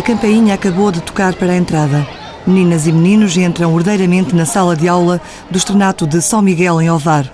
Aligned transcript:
A 0.00 0.02
campainha 0.02 0.54
acabou 0.54 0.90
de 0.90 1.02
tocar 1.02 1.34
para 1.34 1.52
a 1.52 1.56
entrada. 1.56 2.08
Meninas 2.46 2.86
e 2.86 2.92
meninos 2.92 3.36
entram 3.36 3.74
ordeiramente 3.74 4.34
na 4.34 4.46
sala 4.46 4.74
de 4.74 4.88
aula 4.88 5.20
do 5.50 5.58
Estrenato 5.58 6.06
de 6.06 6.22
São 6.22 6.40
Miguel, 6.40 6.80
em 6.80 6.90
Ovar. 6.90 7.30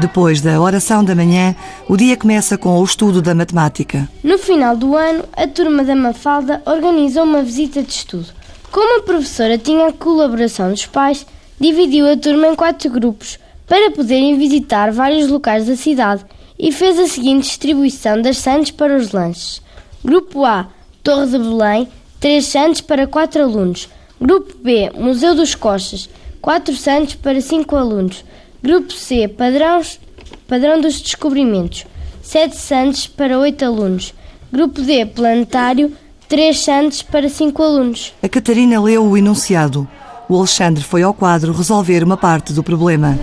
Depois 0.00 0.40
da 0.40 0.60
oração 0.60 1.04
da 1.04 1.14
manhã, 1.14 1.54
o 1.88 1.96
dia 1.96 2.16
começa 2.16 2.58
com 2.58 2.76
o 2.76 2.84
estudo 2.84 3.22
da 3.22 3.36
matemática. 3.36 4.08
No 4.24 4.36
final 4.36 4.76
do 4.76 4.96
ano, 4.96 5.26
a 5.32 5.46
turma 5.46 5.84
da 5.84 5.94
Mafalda 5.94 6.60
organizou 6.66 7.22
uma 7.22 7.40
visita 7.40 7.84
de 7.84 7.92
estudo. 7.92 8.26
Como 8.72 8.98
a 8.98 9.04
professora 9.04 9.56
tinha 9.56 9.86
a 9.86 9.92
colaboração 9.92 10.70
dos 10.70 10.86
pais, 10.86 11.24
dividiu 11.60 12.10
a 12.10 12.16
turma 12.16 12.48
em 12.48 12.56
quatro 12.56 12.90
grupos 12.90 13.38
para 13.64 13.92
poderem 13.92 14.36
visitar 14.36 14.90
vários 14.90 15.28
locais 15.28 15.68
da 15.68 15.76
cidade 15.76 16.26
e 16.58 16.72
fez 16.72 16.98
a 16.98 17.06
seguinte 17.06 17.46
distribuição 17.46 18.20
das 18.20 18.38
sandes 18.38 18.72
para 18.72 18.96
os 18.96 19.12
lanches. 19.12 19.62
Grupo 20.04 20.44
A, 20.44 20.66
Torre 21.04 21.26
de 21.26 21.38
Belém, 21.38 21.88
3 22.20 22.44
sandes 22.44 22.80
para 22.80 23.06
4 23.06 23.42
alunos. 23.42 23.88
Grupo 24.20 24.52
B, 24.62 24.90
Museu 24.94 25.34
dos 25.34 25.54
Coches, 25.54 26.08
4 26.40 26.74
sandes 26.76 27.14
para 27.14 27.40
5 27.40 27.76
alunos. 27.76 28.24
Grupo 28.62 28.92
C, 28.92 29.28
Padrões, 29.28 30.00
Padrão 30.48 30.80
dos 30.80 31.00
Descobrimentos, 31.00 31.86
7 32.22 32.56
sandes 32.56 33.06
para 33.06 33.38
8 33.38 33.64
alunos. 33.64 34.12
Grupo 34.52 34.80
D, 34.80 35.06
Planetário, 35.06 35.92
3 36.28 36.58
sandes 36.58 37.02
para 37.02 37.28
5 37.28 37.62
alunos. 37.62 38.12
A 38.22 38.28
Catarina 38.28 38.80
leu 38.82 39.04
o 39.04 39.16
enunciado. 39.16 39.86
O 40.28 40.36
Alexandre 40.36 40.82
foi 40.82 41.02
ao 41.02 41.14
quadro 41.14 41.52
resolver 41.52 42.02
uma 42.02 42.16
parte 42.16 42.52
do 42.52 42.62
problema. 42.62 43.18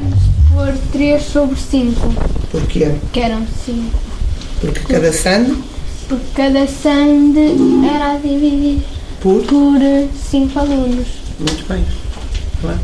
Por 0.54 0.74
3 0.94 1.22
sobre 1.22 1.60
5, 1.60 2.00
Porquê? 2.52 2.96
que 3.12 3.20
eram 3.20 3.46
5. 3.66 4.00
Porque 4.62 4.80
cada 4.94 5.12
sand 5.12 5.58
Porque 6.08 6.26
cada 6.36 6.68
sande 6.68 7.56
era 7.94 8.14
a 8.14 8.18
dividir 8.18 8.84
por. 9.22 9.42
por 9.44 9.80
5 10.30 10.60
alunos. 10.60 11.08
Muito 11.40 11.68
bem. 11.68 11.84
Claro. 12.62 12.80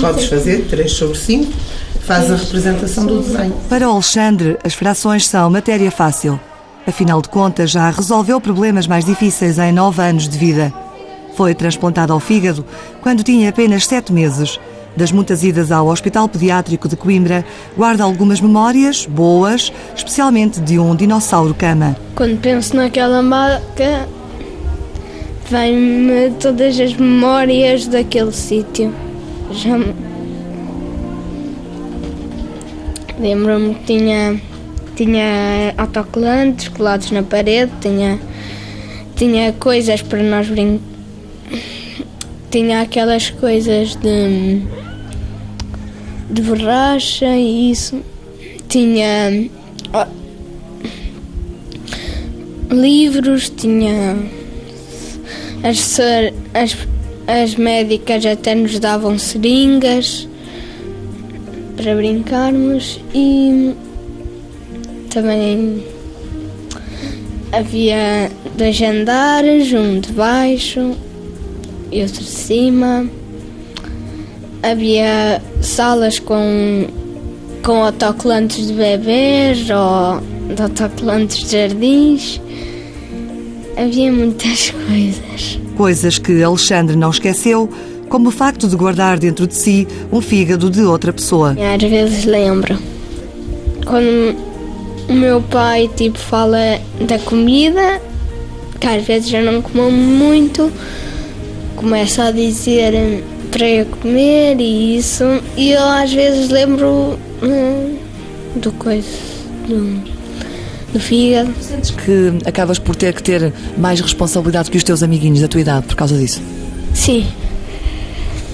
Podes 0.00 0.26
fazer 0.26 0.66
3 0.68 0.90
sobre 0.90 1.18
5, 1.18 1.52
faz 2.00 2.30
a 2.30 2.36
representação 2.36 3.06
do 3.06 3.20
desenho. 3.20 3.54
Para 3.68 3.88
o 3.88 3.92
Alexandre, 3.92 4.58
as 4.64 4.74
frações 4.74 5.26
são 5.26 5.50
matéria 5.50 5.90
fácil. 5.90 6.40
Afinal 6.86 7.20
de 7.22 7.28
contas, 7.28 7.70
já 7.70 7.88
resolveu 7.90 8.40
problemas 8.40 8.86
mais 8.86 9.04
difíceis 9.04 9.58
em 9.58 9.72
nove 9.72 10.02
anos 10.02 10.28
de 10.28 10.36
vida. 10.38 10.72
Foi 11.34 11.54
transplantado 11.54 12.12
ao 12.12 12.20
fígado 12.20 12.64
quando 13.02 13.22
tinha 13.22 13.48
apenas 13.48 13.86
sete 13.86 14.12
meses. 14.12 14.58
Das 14.96 15.10
muitas 15.10 15.42
idas 15.42 15.72
ao 15.72 15.88
Hospital 15.88 16.28
Pediátrico 16.28 16.88
de 16.88 16.94
Coimbra, 16.94 17.44
guarda 17.76 18.04
algumas 18.04 18.40
memórias 18.40 19.06
boas, 19.06 19.72
especialmente 19.96 20.60
de 20.60 20.78
um 20.78 20.94
dinossauro-cama. 20.94 21.96
Quando 22.14 22.40
penso 22.40 22.76
naquela 22.76 23.20
maca, 23.20 24.08
vêm-me 25.50 26.30
todas 26.38 26.78
as 26.78 26.94
memórias 26.94 27.88
daquele 27.88 28.32
sítio. 28.32 28.94
Já 29.50 29.76
me... 29.76 29.92
Lembro-me 33.18 33.74
que 33.74 33.84
tinha, 33.84 34.40
tinha 34.94 35.74
autocolantes 35.76 36.68
colados 36.68 37.10
na 37.10 37.22
parede, 37.24 37.72
tinha, 37.80 38.18
tinha 39.16 39.52
coisas 39.54 40.02
para 40.02 40.22
nós 40.22 40.48
brincar. 40.48 40.94
Tinha 42.50 42.82
aquelas 42.82 43.30
coisas 43.30 43.96
de, 43.96 44.62
de 46.34 46.42
borracha 46.42 47.26
e 47.26 47.70
isso. 47.70 48.02
Tinha 48.68 49.48
livros, 52.70 53.48
tinha 53.50 54.16
as, 55.62 56.00
as, 56.52 56.76
as 57.26 57.54
médicas 57.54 58.26
até 58.26 58.54
nos 58.54 58.80
davam 58.80 59.16
seringas 59.16 60.28
para 61.76 61.94
brincarmos 61.94 63.00
e 63.14 63.74
também 65.10 65.84
havia 67.52 68.30
dois 68.58 68.80
andares, 68.82 69.72
um 69.72 70.00
de 70.00 70.12
baixo 70.12 70.96
e 71.92 72.02
outro 72.02 72.20
de 72.20 72.30
cima. 72.30 73.08
Havia 74.64 75.42
salas 75.60 76.18
com, 76.18 76.86
com 77.62 77.84
autocolantes 77.84 78.66
de 78.66 78.72
bebês 78.72 79.68
ou 79.68 80.54
de 80.54 80.62
autocolantes 80.62 81.44
de 81.44 81.52
jardins. 81.52 82.40
Havia 83.76 84.10
muitas 84.10 84.70
coisas. 84.88 85.60
Coisas 85.76 86.18
que 86.18 86.42
Alexandre 86.42 86.96
não 86.96 87.10
esqueceu, 87.10 87.68
como 88.08 88.28
o 88.28 88.32
facto 88.32 88.66
de 88.66 88.74
guardar 88.74 89.18
dentro 89.18 89.46
de 89.46 89.54
si 89.54 89.86
um 90.10 90.22
fígado 90.22 90.70
de 90.70 90.80
outra 90.80 91.12
pessoa. 91.12 91.54
Às 91.74 91.82
vezes 91.82 92.24
lembro. 92.24 92.78
Quando 93.84 94.34
o 95.10 95.12
meu 95.12 95.42
pai 95.42 95.90
tipo 95.94 96.16
fala 96.16 96.80
da 97.06 97.18
comida, 97.18 98.00
que 98.80 98.86
às 98.86 99.04
vezes 99.04 99.30
eu 99.30 99.42
não 99.42 99.60
como 99.60 99.90
muito, 99.90 100.72
começa 101.76 102.24
a 102.24 102.30
dizer 102.30 103.22
para 103.54 103.68
eu 103.68 103.86
comer 103.86 104.56
e 104.58 104.96
isso, 104.96 105.22
e 105.56 105.70
eu 105.70 105.84
às 105.84 106.12
vezes 106.12 106.50
lembro 106.50 107.16
hum, 107.40 107.96
do 108.56 108.72
coisa, 108.72 109.06
do, 109.68 110.02
do 110.92 110.98
fígado. 110.98 111.54
Sentes 111.60 111.92
que 111.92 112.32
acabas 112.44 112.80
por 112.80 112.96
ter 112.96 113.14
que 113.14 113.22
ter 113.22 113.52
mais 113.78 114.00
responsabilidade 114.00 114.72
que 114.72 114.76
os 114.76 114.82
teus 114.82 115.04
amiguinhos 115.04 115.40
da 115.40 115.46
tua 115.46 115.60
idade 115.60 115.86
por 115.86 115.94
causa 115.94 116.18
disso? 116.18 116.42
Sim, 116.92 117.28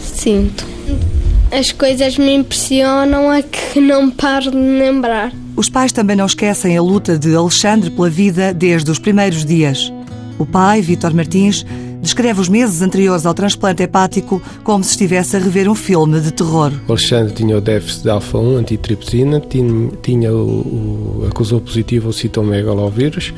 sinto. 0.05 0.67
As 1.51 1.73
coisas 1.73 2.19
me 2.19 2.35
impressionam 2.35 3.31
a 3.31 3.41
que 3.41 3.81
não 3.81 4.11
paro 4.11 4.51
de 4.51 4.57
lembrar. 4.59 5.33
Os 5.57 5.71
pais 5.71 5.93
também 5.93 6.15
não 6.15 6.27
esquecem 6.27 6.77
a 6.77 6.83
luta 6.83 7.19
de 7.19 7.35
Alexandre 7.35 7.89
pela 7.89 8.11
vida 8.11 8.53
desde 8.53 8.91
os 8.91 8.99
primeiros 8.99 9.47
dias. 9.47 9.91
O 10.39 10.45
pai, 10.45 10.83
Vítor 10.83 11.15
Martins, 11.15 11.65
descreve 12.01 12.41
os 12.41 12.49
meses 12.49 12.83
anteriores 12.83 13.27
ao 13.27 13.35
transplante 13.35 13.83
hepático 13.83 14.43
como 14.65 14.83
se 14.83 14.91
estivesse 14.91 15.37
a 15.37 15.39
rever 15.39 15.69
um 15.69 15.75
filme 15.75 16.21
de 16.21 16.33
terror. 16.33 16.73
O 16.89 16.93
Alexandre 16.93 17.33
tinha 17.33 17.57
o 17.57 17.61
déficit 17.61 18.03
de 18.05 18.11
alfa-1, 18.11 18.57
antitripsina, 18.57 19.41
tinha, 19.41 19.91
tinha 20.03 20.33
o, 20.33 21.21
o, 21.23 21.27
acusou 21.29 21.61
positivo 21.61 22.09
o 22.09 22.13
citomegalovírus 22.13 23.33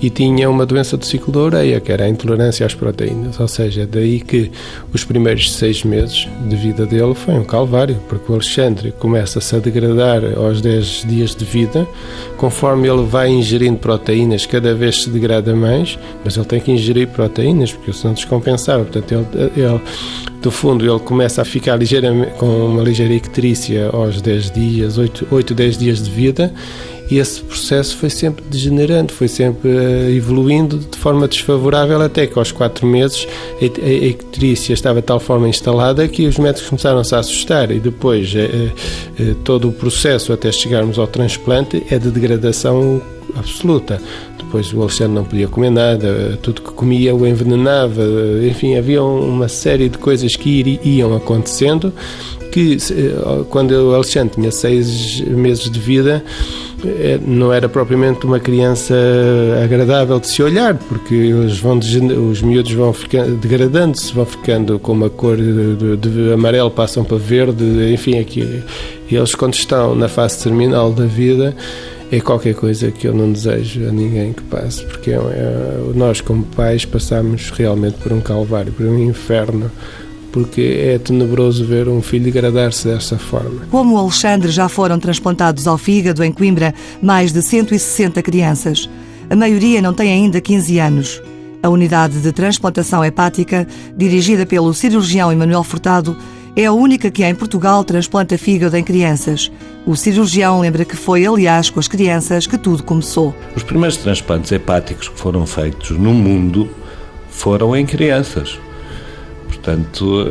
e 0.00 0.10
tinha 0.10 0.48
uma 0.50 0.66
doença 0.66 0.96
do 0.96 1.04
ciclo 1.04 1.32
da 1.32 1.40
ureia, 1.40 1.80
que 1.80 1.92
era 1.92 2.04
a 2.04 2.08
intolerância 2.08 2.66
às 2.66 2.74
proteínas. 2.74 3.38
Ou 3.38 3.48
seja, 3.48 3.86
daí 3.86 4.20
que 4.20 4.50
os 4.92 5.04
primeiros 5.04 5.52
seis 5.52 5.84
meses 5.84 6.28
de 6.48 6.56
vida 6.56 6.86
dele 6.86 7.14
foi 7.14 7.34
um 7.34 7.44
calvário, 7.44 7.96
porque 8.08 8.30
o 8.30 8.34
Alexandre 8.34 8.92
começa-se 8.98 9.54
a 9.54 9.58
degradar 9.58 10.22
aos 10.36 10.60
10 10.60 11.04
dias 11.06 11.34
de 11.34 11.44
vida, 11.44 11.86
conforme 12.36 12.88
ele 12.88 13.04
vai 13.04 13.30
ingerindo 13.30 13.78
proteínas, 13.78 14.46
cada 14.46 14.74
vez 14.74 15.02
se 15.02 15.10
degrada 15.10 15.54
mais, 15.54 15.98
mas 16.24 16.36
ele 16.36 16.46
tem 16.46 16.60
que 16.60 16.72
ingerir 16.72 17.08
proteínas, 17.08 17.72
porque 17.72 17.92
senão 17.92 18.07
descompensava. 18.12 18.84
Portanto, 18.84 19.12
ele, 19.12 19.50
ele 19.56 19.80
do 20.40 20.50
fundo 20.50 20.84
ele 20.84 21.00
começa 21.00 21.42
a 21.42 21.44
ficar 21.44 21.76
ligeiramente, 21.76 22.32
com 22.32 22.46
uma 22.46 22.82
ligeira 22.82 23.12
icterícia 23.12 23.90
aos 23.92 24.20
10 24.20 24.50
dias, 24.52 24.98
8, 24.98 25.28
8 25.30 25.54
10 25.54 25.78
dias 25.78 26.02
de 26.02 26.10
vida 26.10 26.52
e 27.10 27.18
esse 27.18 27.40
processo 27.40 27.96
foi 27.96 28.10
sempre 28.10 28.44
degenerando, 28.50 29.12
foi 29.12 29.28
sempre 29.28 29.70
uh, 29.70 30.10
evoluindo 30.10 30.78
de 30.78 30.98
forma 30.98 31.26
desfavorável 31.26 32.00
até 32.02 32.26
que 32.26 32.38
aos 32.38 32.52
4 32.52 32.86
meses 32.86 33.26
a, 33.60 33.84
a 33.84 33.92
icterícia 33.92 34.74
estava 34.74 35.00
de 35.00 35.06
tal 35.06 35.18
forma 35.18 35.48
instalada 35.48 36.06
que 36.06 36.26
os 36.26 36.36
médicos 36.38 36.68
começaram-se 36.68 37.14
a 37.14 37.18
assustar 37.18 37.70
e 37.70 37.80
depois 37.80 38.32
uh, 38.34 39.22
uh, 39.22 39.34
todo 39.36 39.68
o 39.68 39.72
processo 39.72 40.32
até 40.32 40.52
chegarmos 40.52 40.98
ao 40.98 41.06
transplante 41.06 41.82
é 41.90 41.98
de 41.98 42.10
degradação 42.10 43.02
absoluta. 43.36 44.00
Depois 44.38 44.72
o 44.72 44.80
Alexandre 44.80 45.14
não 45.14 45.24
podia 45.24 45.48
comer 45.48 45.70
nada, 45.70 46.38
tudo 46.42 46.62
que 46.62 46.72
comia 46.72 47.14
o 47.14 47.26
envenenava, 47.26 48.02
enfim, 48.48 48.76
havia 48.76 49.02
uma 49.02 49.48
série 49.48 49.88
de 49.88 49.98
coisas 49.98 50.36
que 50.36 50.80
iam 50.82 51.14
acontecendo 51.14 51.92
que 52.50 52.78
quando 53.50 53.72
o 53.72 53.94
Alexandre 53.94 54.34
tinha 54.34 54.50
seis 54.50 55.20
meses 55.20 55.70
de 55.70 55.78
vida 55.78 56.24
não 57.26 57.52
era 57.52 57.68
propriamente 57.68 58.24
uma 58.24 58.38
criança 58.38 58.94
agradável 59.62 60.18
de 60.20 60.28
se 60.28 60.42
olhar 60.42 60.74
porque 60.74 61.14
eles 61.14 61.58
vão 61.58 61.78
os 61.78 62.40
miúdos 62.40 62.72
vão 62.72 62.94
degradando-se 63.40 64.12
vão 64.12 64.24
ficando 64.24 64.78
com 64.78 64.92
uma 64.92 65.10
cor 65.10 65.36
de, 65.36 65.96
de, 65.96 66.32
amarelo 66.32 66.70
passam 66.70 67.04
para 67.04 67.16
verde 67.16 67.92
enfim 67.92 68.18
aqui 68.18 68.62
eles 69.10 69.34
quando 69.34 69.54
estão 69.54 69.94
na 69.94 70.08
fase 70.08 70.42
terminal 70.42 70.92
da 70.92 71.04
vida 71.04 71.54
é 72.10 72.20
qualquer 72.20 72.54
coisa 72.54 72.90
que 72.90 73.06
eu 73.06 73.14
não 73.14 73.32
desejo 73.32 73.86
a 73.86 73.92
ninguém 73.92 74.32
que 74.32 74.42
passe, 74.42 74.84
porque 74.84 75.10
é, 75.10 75.16
é, 75.16 75.92
nós, 75.94 76.20
como 76.20 76.44
pais, 76.44 76.84
passamos 76.84 77.50
realmente 77.50 77.98
por 77.98 78.12
um 78.12 78.20
calvário, 78.20 78.72
por 78.72 78.86
um 78.86 78.98
inferno, 78.98 79.70
porque 80.32 80.60
é 80.80 80.98
tenebroso 80.98 81.64
ver 81.64 81.88
um 81.88 82.00
filho 82.00 82.24
degradar-se 82.24 82.88
dessa 82.88 83.18
forma. 83.18 83.66
Como 83.70 83.94
o 83.94 83.98
Alexandre 83.98 84.50
já 84.50 84.68
foram 84.68 84.98
transplantados 84.98 85.66
ao 85.66 85.76
fígado 85.76 86.24
em 86.24 86.32
Coimbra 86.32 86.74
mais 87.02 87.32
de 87.32 87.42
160 87.42 88.22
crianças. 88.22 88.88
A 89.28 89.36
maioria 89.36 89.82
não 89.82 89.92
tem 89.92 90.10
ainda 90.10 90.40
15 90.40 90.78
anos. 90.78 91.22
A 91.62 91.68
unidade 91.68 92.20
de 92.20 92.32
transplantação 92.32 93.04
hepática, 93.04 93.66
dirigida 93.96 94.46
pelo 94.46 94.72
cirurgião 94.72 95.32
Emanuel 95.32 95.64
Furtado, 95.64 96.16
é 96.58 96.64
a 96.64 96.72
única 96.72 97.08
que 97.08 97.24
em 97.24 97.32
Portugal 97.36 97.84
transplanta 97.84 98.36
fígado 98.36 98.76
em 98.76 98.82
crianças. 98.82 99.48
O 99.86 99.94
cirurgião 99.94 100.60
lembra 100.60 100.84
que 100.84 100.96
foi, 100.96 101.24
aliás, 101.24 101.70
com 101.70 101.78
as 101.78 101.86
crianças 101.86 102.48
que 102.48 102.58
tudo 102.58 102.82
começou. 102.82 103.32
Os 103.54 103.62
primeiros 103.62 103.96
transplantes 103.98 104.50
hepáticos 104.50 105.08
que 105.08 105.16
foram 105.16 105.46
feitos 105.46 105.90
no 105.90 106.12
mundo 106.12 106.68
foram 107.30 107.76
em 107.76 107.86
crianças. 107.86 108.58
Portanto, 109.46 110.26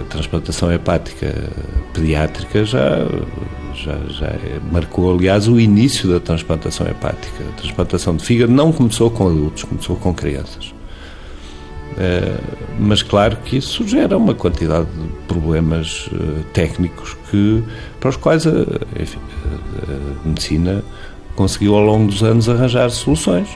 a 0.00 0.02
transplantação 0.10 0.72
hepática 0.72 1.32
pediátrica 1.92 2.64
já, 2.64 3.06
já, 3.76 3.96
já 4.08 4.32
marcou, 4.72 5.14
aliás, 5.14 5.46
o 5.46 5.60
início 5.60 6.10
da 6.10 6.18
transplantação 6.18 6.84
hepática. 6.88 7.44
A 7.48 7.60
transplantação 7.60 8.16
de 8.16 8.24
fígado 8.24 8.52
não 8.52 8.72
começou 8.72 9.08
com 9.08 9.28
adultos, 9.28 9.62
começou 9.62 9.94
com 9.94 10.12
crianças. 10.12 10.73
Eh, 11.96 12.38
mas 12.78 13.02
claro 13.02 13.36
que 13.44 13.56
isso 13.56 13.86
gera 13.86 14.16
uma 14.16 14.34
quantidade 14.34 14.86
de 14.86 15.08
problemas 15.28 16.10
eh, 16.12 16.42
técnicos 16.52 17.16
que, 17.30 17.62
para 18.00 18.10
os 18.10 18.16
quais 18.16 18.46
a, 18.46 18.50
enfim, 19.00 19.20
a 20.24 20.28
medicina 20.28 20.84
conseguiu 21.36 21.74
ao 21.76 21.82
longo 21.82 22.10
dos 22.10 22.22
anos 22.22 22.48
arranjar 22.48 22.90
soluções. 22.90 23.48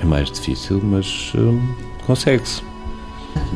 É 0.00 0.04
mais 0.04 0.30
difícil, 0.30 0.80
mas 0.82 1.32
hum, 1.34 1.74
consegue-se. 2.06 2.62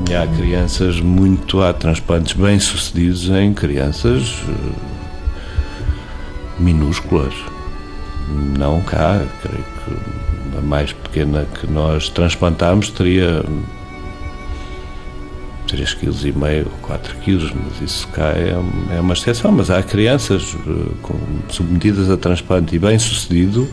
E 0.09 0.15
há 0.15 0.27
crianças 0.27 1.01
muito, 1.01 1.63
há 1.63 1.73
transplantes 1.73 2.35
bem 2.35 2.59
sucedidos 2.59 3.29
em 3.31 3.53
crianças 3.55 4.43
uh, 4.43 4.75
minúsculas. 6.59 7.35
Não 8.59 8.81
cá, 8.83 9.25
creio 9.43 9.65
que 9.65 10.59
a 10.59 10.61
mais 10.61 10.93
pequena 10.93 11.47
que 11.61 11.67
nós 11.67 12.09
transplantámos 12.09 12.91
teria 12.91 13.45
3,5 15.75 16.33
kg 16.33 16.67
ou 16.67 16.79
4 16.83 17.17
kg, 17.17 17.53
mas 17.55 17.91
isso 17.91 18.09
cá 18.09 18.29
é, 18.31 18.55
é 18.97 19.01
uma 19.01 19.15
exceção. 19.15 19.53
Mas 19.53 19.71
há 19.71 19.83
crianças 19.83 20.55
uh, 20.55 20.95
com, 21.03 21.19
submetidas 21.49 22.11
a 22.11 22.17
transplante 22.17 22.75
e 22.75 22.79
bem 22.79 22.99
sucedido, 22.99 23.69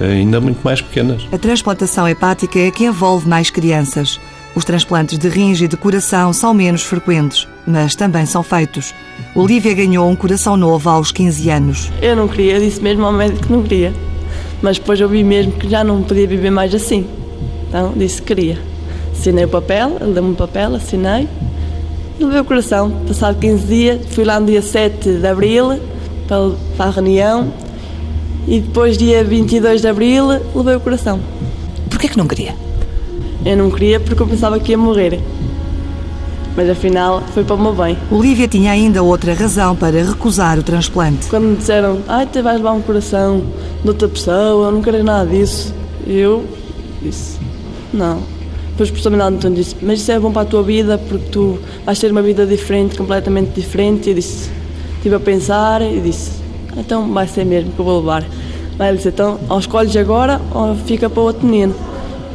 ainda 0.00 0.40
muito 0.40 0.60
mais 0.62 0.80
pequenas. 0.80 1.26
A 1.32 1.38
transplantação 1.38 2.08
hepática 2.08 2.58
é 2.58 2.68
a 2.68 2.70
que 2.70 2.84
envolve 2.84 3.28
mais 3.28 3.50
crianças. 3.50 4.20
Os 4.54 4.64
transplantes 4.64 5.18
de 5.18 5.28
rins 5.28 5.60
e 5.60 5.68
de 5.68 5.76
coração 5.76 6.32
são 6.32 6.52
menos 6.52 6.82
frequentes, 6.82 7.46
mas 7.66 7.94
também 7.94 8.26
são 8.26 8.42
feitos. 8.42 8.94
Olivia 9.34 9.74
ganhou 9.74 10.08
um 10.10 10.16
coração 10.16 10.56
novo 10.56 10.88
aos 10.88 11.12
15 11.12 11.50
anos. 11.50 11.92
Eu 12.02 12.16
não 12.16 12.26
queria, 12.26 12.54
eu 12.54 12.60
disse 12.60 12.82
mesmo 12.82 13.04
ao 13.04 13.12
médico 13.12 13.46
que 13.46 13.52
não 13.52 13.62
queria. 13.62 13.94
Mas 14.60 14.78
depois 14.78 14.98
eu 14.98 15.08
vi 15.08 15.22
mesmo 15.22 15.52
que 15.52 15.68
já 15.68 15.84
não 15.84 16.02
podia 16.02 16.26
viver 16.26 16.50
mais 16.50 16.74
assim. 16.74 17.06
Então 17.68 17.92
disse 17.94 18.20
que 18.20 18.34
queria. 18.34 18.58
Assinei 19.18 19.46
o 19.46 19.48
papel, 19.48 19.96
ele 20.00 20.12
deu-me 20.12 20.30
o 20.30 20.36
papel, 20.36 20.76
assinei. 20.76 21.28
Levei 22.20 22.40
o 22.40 22.44
coração. 22.44 22.90
Passado 23.06 23.36
15 23.40 23.66
dias, 23.66 24.06
fui 24.10 24.24
lá 24.24 24.38
no 24.38 24.46
dia 24.46 24.62
7 24.62 25.14
de 25.14 25.26
abril 25.26 25.80
para, 26.28 26.52
para 26.76 26.86
a 26.86 26.90
reunião. 26.90 27.52
E 28.46 28.60
depois, 28.60 28.96
dia 28.96 29.24
22 29.24 29.80
de 29.80 29.88
abril, 29.88 30.28
levei 30.54 30.76
o 30.76 30.80
coração. 30.80 31.18
Porquê 31.90 32.08
que 32.08 32.16
não 32.16 32.28
queria? 32.28 32.54
Eu 33.44 33.56
não 33.56 33.70
queria 33.72 33.98
porque 33.98 34.22
eu 34.22 34.26
pensava 34.26 34.58
que 34.60 34.70
ia 34.70 34.78
morrer. 34.78 35.20
Mas 36.56 36.70
afinal 36.70 37.20
foi 37.34 37.42
para 37.42 37.56
o 37.56 37.58
meu 37.60 37.74
bem. 37.74 37.98
Olivia 38.12 38.46
tinha 38.46 38.70
ainda 38.70 39.02
outra 39.02 39.34
razão 39.34 39.74
para 39.74 40.02
recusar 40.02 40.60
o 40.60 40.62
transplante. 40.62 41.26
Quando 41.28 41.44
me 41.44 41.56
disseram, 41.56 41.98
ai, 42.06 42.26
tu 42.26 42.40
vais 42.40 42.56
levar 42.56 42.72
um 42.72 42.82
coração 42.82 43.42
de 43.82 43.88
outra 43.88 44.08
pessoa, 44.08 44.68
eu 44.68 44.72
não 44.72 44.80
quero 44.80 45.02
nada 45.02 45.28
disso. 45.28 45.74
Eu 46.06 46.44
disse, 47.02 47.38
não. 47.92 48.37
Depois 48.78 48.90
o 48.90 48.92
professor 48.92 49.10
Manuel 49.10 49.30
Antônio 49.30 49.56
disse, 49.56 49.74
mas 49.82 49.98
isso 49.98 50.12
é 50.12 50.20
bom 50.20 50.30
para 50.30 50.42
a 50.42 50.44
tua 50.44 50.62
vida 50.62 50.96
porque 50.96 51.30
tu 51.32 51.58
vais 51.84 51.98
ter 51.98 52.12
uma 52.12 52.22
vida 52.22 52.46
diferente, 52.46 52.96
completamente 52.96 53.60
diferente. 53.60 54.06
E 54.06 54.10
eu 54.12 54.14
disse, 54.14 54.48
estive 54.94 55.16
a 55.16 55.18
pensar 55.18 55.82
e 55.82 56.00
disse, 56.00 56.30
então 56.76 57.12
vai 57.12 57.26
ser 57.26 57.44
mesmo 57.44 57.72
que 57.72 57.78
eu 57.80 57.84
vou 57.84 57.98
levar. 57.98 58.24
Aí 58.78 58.88
ele 58.88 58.98
disse, 58.98 59.08
então, 59.08 59.40
ou 59.48 59.58
escolhes 59.58 59.96
agora 59.96 60.40
ou 60.54 60.76
fica 60.76 61.10
para 61.10 61.20
o 61.20 61.24
outro 61.24 61.44
menino. 61.44 61.74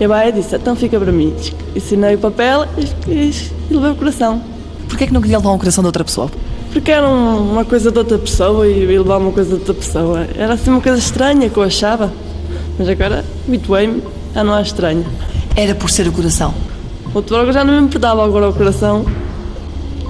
E 0.02 0.04
a 0.04 0.30
disse, 0.32 0.54
então 0.58 0.76
fica 0.76 1.00
para 1.00 1.14
mim. 1.14 1.34
Ensinei 1.74 2.16
o 2.16 2.18
papel 2.18 2.66
e, 2.78 3.10
e, 3.10 3.32
e 3.72 3.74
levei 3.74 3.92
o 3.92 3.96
coração. 3.96 4.42
Porquê 4.90 5.08
que 5.08 5.14
não 5.14 5.22
queria 5.22 5.38
levar 5.38 5.54
um 5.54 5.58
coração 5.58 5.82
de 5.82 5.88
outra 5.88 6.04
pessoa? 6.04 6.30
Porque 6.74 6.92
era 6.92 7.08
um, 7.08 7.54
uma 7.54 7.64
coisa 7.64 7.90
de 7.90 7.98
outra 7.98 8.18
pessoa 8.18 8.68
e 8.68 8.86
levar 8.86 9.16
uma 9.16 9.32
coisa 9.32 9.52
de 9.52 9.56
outra 9.60 9.76
pessoa. 9.76 10.28
Era 10.38 10.56
assim 10.56 10.72
uma 10.72 10.82
coisa 10.82 10.98
estranha 10.98 11.50
que 11.50 11.56
eu 11.56 11.64
achava. 11.64 12.12
Mas 12.78 12.90
agora, 12.90 13.24
habituei-me, 13.48 14.04
já 14.36 14.44
não 14.44 14.58
é 14.58 14.62
estranho. 14.62 15.06
Era 15.56 15.76
por 15.76 15.92
ser 15.92 16.08
o 16.08 16.12
coração? 16.12 16.52
O 17.14 17.22
droga 17.22 17.54
já 17.54 17.64
não 17.64 17.80
me 17.80 17.86
importava 17.86 18.26
agora 18.26 18.50
o 18.50 18.54
coração. 18.54 19.06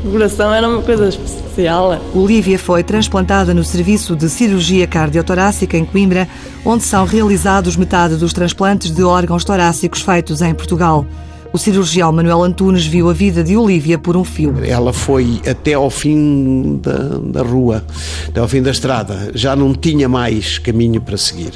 O 0.06 0.10
coração 0.10 0.54
era 0.54 0.66
uma 0.66 0.82
coisa 0.82 1.10
especial. 1.10 2.00
Olivia 2.16 2.58
foi 2.58 2.82
transplantada 2.82 3.54
no 3.54 3.62
Serviço 3.62 4.16
de 4.16 4.30
Cirurgia 4.30 4.88
Cardiotorácica 4.88 5.78
em 5.78 5.84
Coimbra, 5.84 6.30
onde 6.64 6.84
são 6.84 7.04
realizados 7.04 7.76
metade 7.76 8.16
dos 8.16 8.32
transplantes 8.32 8.90
de 8.90 9.04
órgãos 9.04 9.44
torácicos 9.44 10.02
feitos 10.02 10.42
em 10.42 10.54
Portugal. 10.54 11.06
O 11.54 11.58
cirurgião 11.60 12.12
Manuel 12.12 12.42
Antunes 12.42 12.84
viu 12.84 13.12
a 13.12 13.14
vida 13.14 13.44
de 13.44 13.56
Olivia 13.56 14.00
por 14.00 14.18
um 14.18 14.24
fio. 14.24 14.56
Ela 14.66 14.92
foi 14.92 15.40
até 15.48 15.76
ao 15.76 15.88
fim 15.88 16.80
da, 16.82 17.20
da 17.20 17.44
rua, 17.44 17.86
até 18.28 18.40
ao 18.40 18.48
fim 18.48 18.60
da 18.60 18.72
estrada. 18.72 19.30
Já 19.36 19.56
não 19.56 19.76
tinha 19.76 20.10
mais 20.10 20.58
caminho 20.58 21.00
para 21.00 21.16
seguir. 21.16 21.52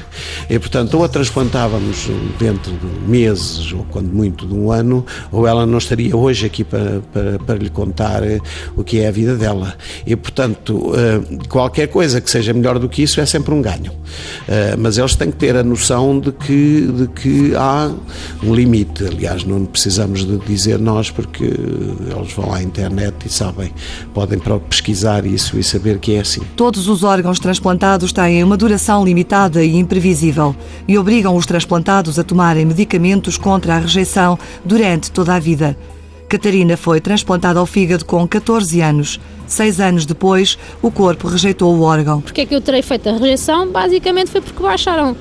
E, 0.48 0.60
portanto, 0.60 0.94
ou 0.94 1.04
a 1.04 1.10
transplantávamos 1.10 2.12
dentro 2.38 2.74
de 2.74 3.10
meses, 3.10 3.74
ou 3.74 3.88
quando 3.90 4.14
muito 4.14 4.46
de 4.46 4.54
um 4.54 4.72
ano, 4.72 5.04
ou 5.32 5.48
ela 5.48 5.66
não 5.66 5.80
estaria 5.80 6.16
hoje 6.16 6.46
aqui 6.46 6.64
para, 6.64 7.02
para, 7.12 7.40
para 7.40 7.56
lhe 7.56 7.72
contar 7.72 8.22
o 8.76 8.84
que 8.84 9.00
é 9.00 9.08
a 9.08 9.12
vida 9.12 9.36
dela. 9.36 9.74
E, 10.06 10.16
portanto, 10.16 10.94
eh, 10.96 11.40
qualquer 11.50 11.88
coisa 11.88 12.22
que 12.22 12.30
seja 12.30 12.54
melhor 12.54 12.78
do 12.78 12.88
que 12.88 13.02
isso 13.02 13.20
é 13.20 13.26
sempre 13.26 13.52
um 13.52 13.64
ganho. 13.64 13.92
Eh, 14.48 14.76
mas 14.78 15.00
eles 15.00 15.16
têm 15.16 15.32
que 15.32 15.38
ter 15.38 15.56
a 15.56 15.64
noção 15.64 16.20
de 16.20 16.32
que, 16.32 16.82
de 16.86 17.08
que 17.08 17.56
há 17.56 17.92
um 18.44 18.54
limite. 18.54 19.04
Aliás, 19.04 19.44
não 19.44 19.66
precisa 19.66 19.87
precisamos 19.88 20.26
de 20.26 20.38
dizer 20.40 20.80
nós, 20.80 21.10
porque 21.10 21.46
eles 21.46 22.34
vão 22.34 22.54
à 22.54 22.62
internet 22.62 23.26
e 23.26 23.30
sabem, 23.30 23.72
podem 24.14 24.38
pesquisar 24.68 25.26
isso 25.26 25.58
e 25.58 25.64
saber 25.64 25.98
que 25.98 26.16
é 26.16 26.20
assim. 26.20 26.42
Todos 26.58 26.90
os 26.90 27.04
órgãos 27.04 27.40
transplantados 27.40 28.12
têm 28.12 28.44
uma 28.44 28.58
duração 28.58 29.06
limitada 29.06 29.64
e 29.64 29.78
imprevisível 29.78 30.54
e 30.86 30.98
obrigam 30.98 31.38
os 31.38 31.46
transplantados 31.46 32.20
a 32.20 32.24
tomarem 32.24 32.66
medicamentos 32.66 33.38
contra 33.38 33.76
a 33.76 33.80
rejeição 33.80 34.38
durante 34.66 35.10
toda 35.10 35.34
a 35.34 35.40
vida. 35.40 35.78
Catarina 36.28 36.76
foi 36.76 37.00
transplantada 37.00 37.58
ao 37.58 37.66
fígado 37.66 38.04
com 38.04 38.28
14 38.28 38.82
anos. 38.82 39.22
Seis 39.48 39.80
anos 39.80 40.06
depois, 40.06 40.58
o 40.82 40.92
corpo 40.92 41.30
rejeitou 41.30 41.74
o 41.74 41.82
órgão. 41.82 42.20
Porquê 42.20 42.42
é 42.42 42.46
que 42.46 42.54
eu 42.54 42.60
terei 42.60 42.82
feito 42.82 43.08
a 43.08 43.14
rejeição? 43.14 43.72
Basicamente 43.72 44.32
foi 44.32 44.42
porque 44.42 44.62
baixaram 44.62 45.16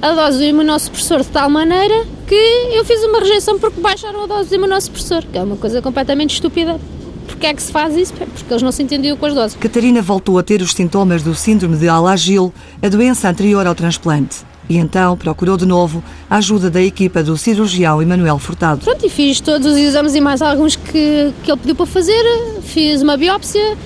a 0.00 0.12
dose 0.12 0.38
do 0.38 0.44
imunossupressor 0.44 1.20
de 1.20 1.28
tal 1.28 1.48
maneira 1.48 2.04
que 2.26 2.34
eu 2.72 2.84
fiz 2.84 3.02
uma 3.04 3.20
rejeição 3.20 3.58
porque 3.58 3.80
baixaram 3.80 4.24
a 4.24 4.26
dose 4.26 4.48
do 4.48 4.54
imunossupressor, 4.56 5.24
que 5.30 5.38
é 5.38 5.42
uma 5.42 5.56
coisa 5.56 5.80
completamente 5.80 6.34
estúpida. 6.34 6.78
Porquê 7.26 7.46
é 7.46 7.54
que 7.54 7.62
se 7.62 7.72
faz 7.72 7.96
isso? 7.96 8.12
Porque 8.12 8.52
eles 8.52 8.62
não 8.62 8.70
se 8.70 8.82
entendiam 8.82 9.16
com 9.16 9.26
as 9.26 9.34
doses. 9.34 9.56
Catarina 9.56 10.00
voltou 10.00 10.38
a 10.38 10.42
ter 10.42 10.62
os 10.62 10.72
sintomas 10.72 11.22
do 11.22 11.34
síndrome 11.34 11.76
de 11.76 11.88
Alagil, 11.88 12.52
a 12.82 12.88
doença 12.88 13.28
anterior 13.28 13.66
ao 13.66 13.74
transplante. 13.74 14.38
E 14.68 14.76
então 14.76 15.16
procurou 15.16 15.56
de 15.56 15.66
novo 15.66 16.02
a 16.28 16.36
ajuda 16.36 16.70
da 16.70 16.82
equipa 16.82 17.22
do 17.22 17.36
cirurgião 17.36 18.02
Emanuel 18.02 18.38
Furtado. 18.38 18.80
Pronto, 18.82 19.04
e 19.06 19.08
fiz 19.08 19.40
todos 19.40 19.66
os 19.66 19.76
exames 19.76 20.14
e 20.14 20.20
mais 20.20 20.42
alguns 20.42 20.76
que, 20.76 21.32
que 21.42 21.50
ele 21.50 21.60
pediu 21.60 21.74
para 21.74 21.86
fazer. 21.86 22.22
Fiz 22.62 23.02
uma 23.02 23.16
biópsia 23.16 23.76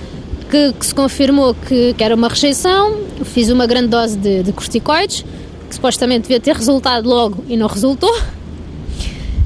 que, 0.49 0.73
que 0.73 0.85
se 0.85 0.95
confirmou 0.95 1.53
que, 1.53 1.93
que, 1.93 2.03
era 2.03 2.15
uma 2.15 2.27
rejeição. 2.27 2.97
Fiz 3.25 3.49
uma 3.49 3.67
grande 3.67 3.89
dose 3.89 4.17
de, 4.17 4.43
de 4.43 4.51
corticoides 4.51 5.23
que 5.71 5.75
supostamente 5.75 6.23
devia 6.23 6.39
ter 6.39 6.53
resultado 6.53 7.07
logo 7.07 7.45
e 7.47 7.55
não 7.55 7.65
resultou. 7.65 8.13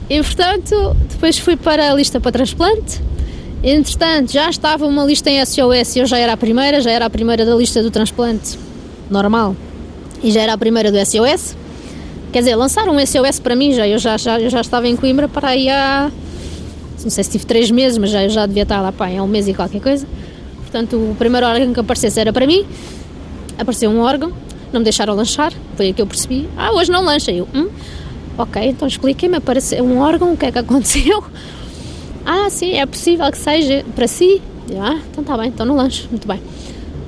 E 0.10 0.22
portanto, 0.24 0.96
depois 1.08 1.38
fui 1.38 1.56
para 1.56 1.92
a 1.92 1.94
lista 1.94 2.20
para 2.20 2.32
transplante. 2.32 3.00
Entretanto, 3.64 4.32
já 4.32 4.50
estava 4.50 4.88
uma 4.88 5.06
lista 5.06 5.30
em 5.30 5.44
SOS 5.46 5.96
e 5.96 6.00
eu 6.00 6.06
já 6.08 6.18
era 6.18 6.34
a 6.34 6.38
primeira, 6.38 6.82
já 6.82 6.92
era 6.92 7.06
a 7.06 7.10
primeira 7.12 7.46
da 7.46 7.56
lista 7.56 7.82
do 7.84 7.92
transplante 7.92 8.58
normal 9.10 9.56
e 10.24 10.32
já 10.32 10.42
era 10.42 10.54
a 10.54 10.58
primeira 10.58 10.92
do 10.92 10.98
SOS. 10.98 11.56
Quer 12.34 12.40
dizer, 12.40 12.56
lançaram 12.56 12.96
um 12.96 13.06
SOS 13.06 13.40
para 13.40 13.56
mim 13.56 13.72
já, 13.72 13.88
eu 13.88 14.00
já, 14.00 14.18
já, 14.18 14.40
eu 14.40 14.50
já 14.50 14.62
estava 14.62 14.88
em 14.88 14.96
Coimbra 14.96 15.28
para 15.28 15.50
aí 15.50 15.70
há. 15.70 16.12
Não 17.04 17.10
sei 17.12 17.24
se 17.24 17.30
tive 17.30 17.46
três 17.46 17.70
meses, 17.70 18.00
mas 18.00 18.10
já, 18.10 18.24
eu 18.24 18.30
já 18.32 18.48
devia 18.48 18.64
estar 18.64 18.82
lá 18.82 18.92
pá, 18.92 19.08
há 19.08 19.22
um 19.22 19.28
mês 19.28 19.48
e 19.48 19.54
qualquer 19.54 19.80
coisa. 19.80 20.08
Portanto, 20.62 20.96
o 20.96 21.16
primeiro 21.16 21.46
órgão 21.46 21.72
que 21.72 21.80
aparecesse 21.80 22.20
era 22.20 22.34
para 22.34 22.48
mim. 22.48 22.66
Apareceu 23.60 23.92
um 23.92 24.00
órgão, 24.00 24.34
não 24.76 24.82
me 24.82 24.84
deixaram 24.84 25.16
lanchar, 25.16 25.52
foi 25.76 25.88
aí 25.88 25.94
que 25.94 26.02
eu 26.02 26.08
percebi. 26.08 26.48
Ah, 26.56 26.72
hoje 26.72 26.92
não 26.92 27.04
lancha. 27.04 27.32
Eu, 27.32 27.48
hum, 27.54 27.70
ok, 28.38 28.62
então 28.64 28.88
expliquem-me, 28.88 29.38
apareceu 29.38 29.84
um 29.84 30.00
órgão, 30.00 30.34
o 30.34 30.38
que 30.38 30.46
é 30.46 30.52
que 30.52 30.60
aconteceu? 30.60 31.24
Ah, 32.28 32.50
sim, 32.50 32.74
é 32.74 32.84
possível 32.88 33.32
que 33.32 33.38
seja 33.38 33.86
para 33.96 34.08
si. 34.08 34.42
Eu, 34.68 34.82
ah, 34.82 35.00
então 35.12 35.22
está 35.22 35.38
bem, 35.38 35.50
então 35.50 35.64
no 35.64 35.76
lanche, 35.76 36.08
muito 36.10 36.28
bem. 36.28 36.42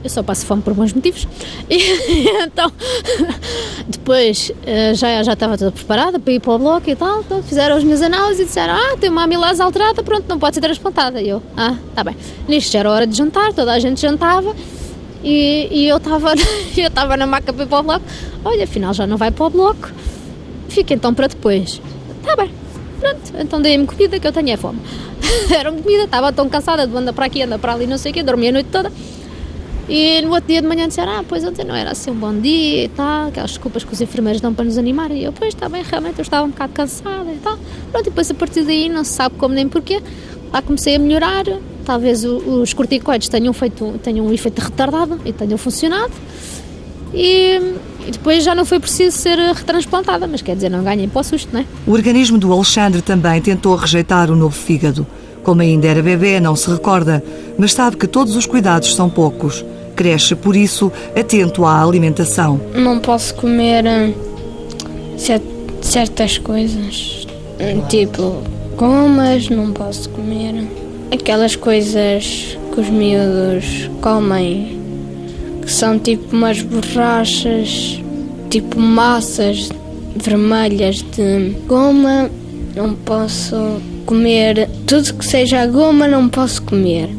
Eu 0.04 0.12
só 0.12 0.22
passo 0.22 0.46
fome 0.46 0.62
por 0.62 0.76
bons 0.76 0.94
motivos. 0.94 1.28
E 1.68 2.30
então, 2.44 2.72
depois 3.90 4.52
eh, 4.64 4.94
já, 4.94 5.24
já 5.24 5.34
estava 5.34 5.58
toda 5.58 5.72
preparada 5.72 6.20
para 6.20 6.34
ir 6.34 6.40
para 6.40 6.54
o 6.54 6.60
bloco 6.60 6.88
e 6.88 6.96
tal. 6.96 7.22
Então 7.22 7.42
fizeram 7.42 7.78
as 7.78 7.84
minhas 7.84 8.04
análises 8.04 8.42
e 8.42 8.46
disseram: 8.46 8.76
Ah, 8.76 8.96
tem 8.98 9.10
uma 9.10 9.24
amilase 9.24 9.60
alterada, 9.60 10.04
pronto, 10.04 10.26
não 10.30 10.38
pode 10.38 10.54
ser 10.54 10.62
transplantada. 10.62 11.20
E 11.20 11.28
eu: 11.28 11.42
Ah, 11.58 11.76
tá 11.96 12.04
bem. 12.04 12.16
Nisto 12.48 12.72
já 12.74 12.80
era 12.80 12.92
hora 12.92 13.08
de 13.08 13.18
jantar, 13.18 13.54
toda 13.54 13.74
a 13.74 13.80
gente 13.80 14.00
jantava. 14.00 14.56
E, 15.28 15.68
e 15.70 15.88
eu 15.90 15.98
estava 15.98 16.34
eu 16.78 16.88
estava 16.88 17.18
na 17.18 17.28
maca 17.28 17.52
para 17.52 17.66
ir 17.66 17.68
para 17.68 17.80
o 17.80 17.84
bloco. 17.84 18.06
Olha, 18.46 18.64
afinal 18.64 18.94
já 18.94 19.06
não 19.06 19.18
vai 19.18 19.30
para 19.30 19.46
o 19.46 19.50
bloco. 19.50 19.92
Fica 20.70 20.94
então 20.94 21.14
para 21.14 21.28
depois. 21.28 21.82
Tá 22.24 22.34
bem. 22.38 22.50
Pronto, 22.98 23.34
então 23.38 23.62
dei-me 23.62 23.86
comida 23.86 24.20
que 24.20 24.26
eu 24.26 24.32
tenho 24.32 24.52
é 24.52 24.58
fome. 24.58 24.80
Deram-me 25.50 25.82
comida, 25.82 26.06
estava 26.06 26.32
tão 26.32 26.48
cansada 26.48 26.88
de 26.88 26.96
andar 26.96 27.12
para 27.12 27.26
aqui, 27.26 27.42
andar 27.42 27.60
para 27.60 27.74
ali, 27.74 27.86
não 27.86 27.98
sei 27.98 28.12
o 28.12 28.14
quê, 28.14 28.24
dormi 28.24 28.48
a 28.48 28.52
noite 28.54 28.70
toda. 28.72 28.90
E 29.90 30.22
no 30.22 30.30
outro 30.30 30.48
dia 30.48 30.62
de 30.62 30.68
manhã 30.68 30.88
disseram, 30.88 31.12
ah, 31.12 31.26
pois 31.28 31.44
ontem 31.44 31.66
não 31.66 31.76
era 31.76 31.92
assim 31.92 32.12
um 32.12 32.16
bom 32.16 32.34
dia 32.34 32.86
e 32.86 32.88
tal, 32.90 33.28
aquelas 33.28 33.52
desculpas 33.52 33.84
que 33.84 33.94
os 33.94 34.02
enfermeiros 34.02 34.42
dão 34.42 34.54
para 34.54 34.64
nos 34.64 34.78
animar. 34.78 35.12
E 35.12 35.26
eu, 35.26 35.34
pois, 35.34 35.54
está 35.54 35.68
bem, 35.68 35.84
realmente 35.84 36.20
eu 36.20 36.24
estava 36.24 36.46
um 36.46 36.50
bocado 36.50 36.74
cansada 36.74 37.32
e 37.32 37.38
tal. 37.38 37.58
Pronto, 37.92 38.08
e 38.08 38.10
depois 38.10 38.32
a 38.32 38.34
partir 38.34 38.64
daí 38.64 38.88
não 38.88 39.04
se 39.04 39.12
sabe 39.12 39.36
como 39.36 39.54
nem 39.54 39.68
porquê, 39.68 40.02
lá 40.54 40.62
comecei 40.62 40.96
a 40.96 41.00
melhorar. 41.00 41.46
Talvez 41.88 42.26
os 42.26 42.74
corticoides 42.74 43.30
tenham, 43.30 43.54
feito, 43.54 43.98
tenham 44.04 44.26
um 44.28 44.34
efeito 44.34 44.60
retardado 44.60 45.22
e 45.24 45.32
tenham 45.32 45.58
funcionado. 45.58 46.12
E, 47.14 47.62
e 48.06 48.12
depois 48.12 48.44
já 48.44 48.54
não 48.54 48.66
foi 48.66 48.78
preciso 48.78 49.16
ser 49.18 49.38
retransplantada, 49.38 50.28
mas 50.28 50.42
quer 50.42 50.54
dizer, 50.56 50.68
não 50.70 50.84
ganhem 50.84 51.08
para 51.08 51.22
o 51.22 51.24
susto, 51.24 51.48
não 51.54 51.62
é? 51.62 51.66
O 51.88 51.94
organismo 51.94 52.38
do 52.38 52.52
Alexandre 52.52 53.02
também 53.02 53.40
tentou 53.42 53.74
rejeitar 53.78 54.30
o 54.30 54.36
novo 54.36 54.54
fígado. 54.54 55.08
Como 55.44 55.62
ainda 55.62 55.88
era 55.88 56.04
bebê, 56.04 56.42
não 56.42 56.58
se 56.58 56.70
recorda, 56.70 57.24
mas 57.58 57.72
sabe 57.72 57.96
que 57.96 58.06
todos 58.06 58.36
os 58.36 58.46
cuidados 58.46 58.94
são 58.94 59.10
poucos. 59.10 59.64
Cresce, 59.96 60.36
por 60.36 60.58
isso, 60.58 60.92
atento 61.18 61.64
à 61.66 61.82
alimentação. 61.82 62.60
Não 62.76 63.00
posso 63.00 63.34
comer 63.36 63.86
hum, 63.86 64.14
cer- 65.18 65.42
certas 65.82 66.38
coisas, 66.38 67.26
hum, 67.62 67.82
tipo 67.88 68.44
gomas, 68.76 69.48
não 69.48 69.72
posso 69.72 70.10
comer. 70.10 70.68
Aquelas 71.12 71.56
coisas 71.56 72.58
que 72.74 72.82
os 72.82 72.90
miúdos 72.90 73.90
comem, 74.02 74.80
que 75.62 75.72
são 75.72 75.98
tipo 75.98 76.36
umas 76.36 76.62
borrachas, 76.62 78.02
tipo 78.50 78.80
massas 78.80 79.70
vermelhas 80.16 81.02
de 81.02 81.56
goma, 81.68 82.30
não 82.76 82.94
posso 82.94 83.82
comer. 84.06 84.70
Tudo 84.86 85.14
que 85.14 85.26
seja 85.26 85.66
goma, 85.68 86.08
não 86.08 86.30
posso 86.30 86.62
comer. 86.64 87.10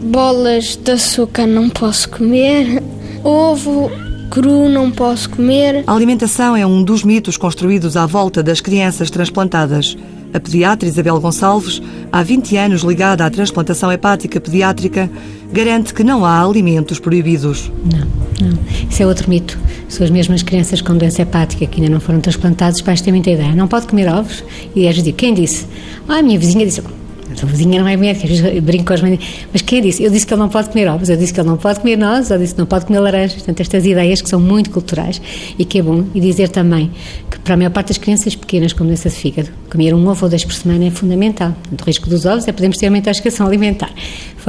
Bolas 0.00 0.76
de 0.76 0.92
açúcar, 0.92 1.46
não 1.46 1.68
posso 1.68 2.08
comer. 2.08 2.82
Ovo 3.24 3.90
cru, 4.30 4.68
não 4.68 4.90
posso 4.90 5.30
comer. 5.30 5.84
A 5.86 5.94
alimentação 5.94 6.56
é 6.56 6.66
um 6.66 6.82
dos 6.82 7.02
mitos 7.02 7.36
construídos 7.36 7.96
à 7.96 8.06
volta 8.06 8.42
das 8.42 8.60
crianças 8.60 9.10
transplantadas. 9.10 9.96
A 10.32 10.40
pediatra 10.40 10.88
Isabel 10.88 11.20
Gonçalves, 11.20 11.80
há 12.12 12.22
20 12.22 12.56
anos 12.56 12.82
ligada 12.82 13.24
à 13.24 13.30
transplantação 13.30 13.90
hepática 13.90 14.40
pediátrica, 14.40 15.10
garante 15.52 15.94
que 15.94 16.04
não 16.04 16.24
há 16.24 16.42
alimentos 16.42 16.98
proibidos. 16.98 17.72
Não, 17.90 18.48
não. 18.48 18.58
Isso 18.90 19.02
é 19.02 19.06
outro 19.06 19.28
mito. 19.28 19.58
São 19.88 20.04
as 20.04 20.10
mesmas 20.10 20.42
crianças 20.42 20.82
com 20.82 20.96
doença 20.96 21.22
hepática 21.22 21.66
que 21.66 21.80
ainda 21.80 21.92
não 21.92 22.00
foram 22.00 22.20
transplantados, 22.20 22.76
os 22.78 22.82
pais 22.82 23.00
têm 23.00 23.12
muita 23.12 23.30
ideia. 23.30 23.54
Não 23.54 23.66
pode 23.66 23.86
comer 23.86 24.08
ovos. 24.08 24.44
E 24.74 24.86
às 24.86 24.94
vezes 24.94 25.04
digo, 25.04 25.16
quem 25.16 25.32
disse? 25.32 25.66
Ah, 26.06 26.16
a 26.16 26.22
minha 26.22 26.38
vizinha 26.38 26.66
disse. 26.66 26.82
A 27.30 27.34
tua 27.34 27.48
vizinha 27.48 27.80
não 27.80 27.88
é 27.88 27.96
médica, 27.96 28.26
às 28.26 28.38
vezes 28.38 28.60
brinco 28.62 28.84
com 28.86 28.94
as 28.94 29.02
mães. 29.02 29.18
Mas 29.52 29.62
quem 29.62 29.82
disse? 29.82 30.02
Eu 30.02 30.10
disse 30.10 30.26
que 30.26 30.32
ele 30.32 30.40
não 30.40 30.48
pode 30.48 30.70
comer 30.70 30.88
ovos, 30.88 31.08
eu 31.08 31.16
disse 31.16 31.32
que 31.32 31.40
ele 31.40 31.48
não 31.48 31.56
pode 31.56 31.80
comer 31.80 31.96
nozes, 31.96 32.30
eu 32.30 32.38
disse 32.38 32.54
que 32.54 32.58
não 32.58 32.66
pode 32.66 32.86
comer 32.86 33.00
laranjas. 33.00 33.34
Portanto, 33.34 33.60
estas 33.60 33.84
ideias 33.84 34.22
que 34.22 34.28
são 34.28 34.40
muito 34.40 34.70
culturais 34.70 35.20
e 35.58 35.64
que 35.64 35.78
é 35.78 35.82
bom. 35.82 36.04
E 36.14 36.20
dizer 36.20 36.48
também 36.48 36.90
que 37.30 37.38
para 37.38 37.54
a 37.54 37.56
maior 37.56 37.70
parte 37.70 37.88
das 37.88 37.98
crianças 37.98 38.34
pequenas 38.34 38.72
com 38.72 38.84
doença 38.84 39.08
de 39.08 39.16
fígado, 39.16 39.50
comer 39.70 39.94
um 39.94 40.06
ovo 40.08 40.24
ou 40.24 40.30
dois 40.30 40.44
por 40.44 40.54
semana 40.54 40.86
é 40.86 40.90
fundamental. 40.90 41.54
O 41.70 41.84
risco 41.84 42.08
dos 42.08 42.24
ovos 42.24 42.48
é 42.48 42.52
podermos 42.52 42.78
ter 42.78 42.88
uma 42.88 42.98
intoxicação 42.98 43.46
alimentar. 43.46 43.90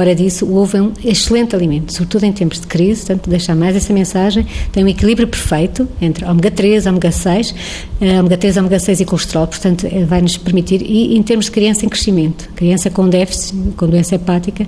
Fora 0.00 0.14
disso, 0.14 0.46
o 0.46 0.56
ovo 0.56 0.78
é 0.78 0.80
um 0.80 0.92
excelente 1.04 1.54
alimento, 1.54 1.92
sobretudo 1.92 2.24
em 2.24 2.32
tempos 2.32 2.58
de 2.58 2.66
crise, 2.66 3.04
portanto, 3.04 3.28
deixar 3.28 3.54
mais 3.54 3.76
essa 3.76 3.92
mensagem. 3.92 4.46
Tem 4.72 4.82
um 4.82 4.88
equilíbrio 4.88 5.28
perfeito 5.28 5.86
entre 6.00 6.24
ômega 6.24 6.50
3, 6.50 6.86
ômega 6.86 7.12
6, 7.12 7.54
eh, 8.00 8.18
ômega 8.18 8.38
3, 8.38 8.56
ômega 8.56 8.78
6 8.78 9.00
e 9.00 9.04
colesterol, 9.04 9.46
portanto, 9.46 9.86
eh, 9.86 10.06
vai 10.06 10.22
nos 10.22 10.38
permitir, 10.38 10.80
e 10.80 11.18
em 11.18 11.22
termos 11.22 11.44
de 11.44 11.50
criança 11.50 11.84
em 11.84 11.88
crescimento, 11.90 12.48
criança 12.56 12.88
com 12.88 13.10
déficit, 13.10 13.54
com 13.76 13.86
doença 13.86 14.14
hepática, 14.14 14.66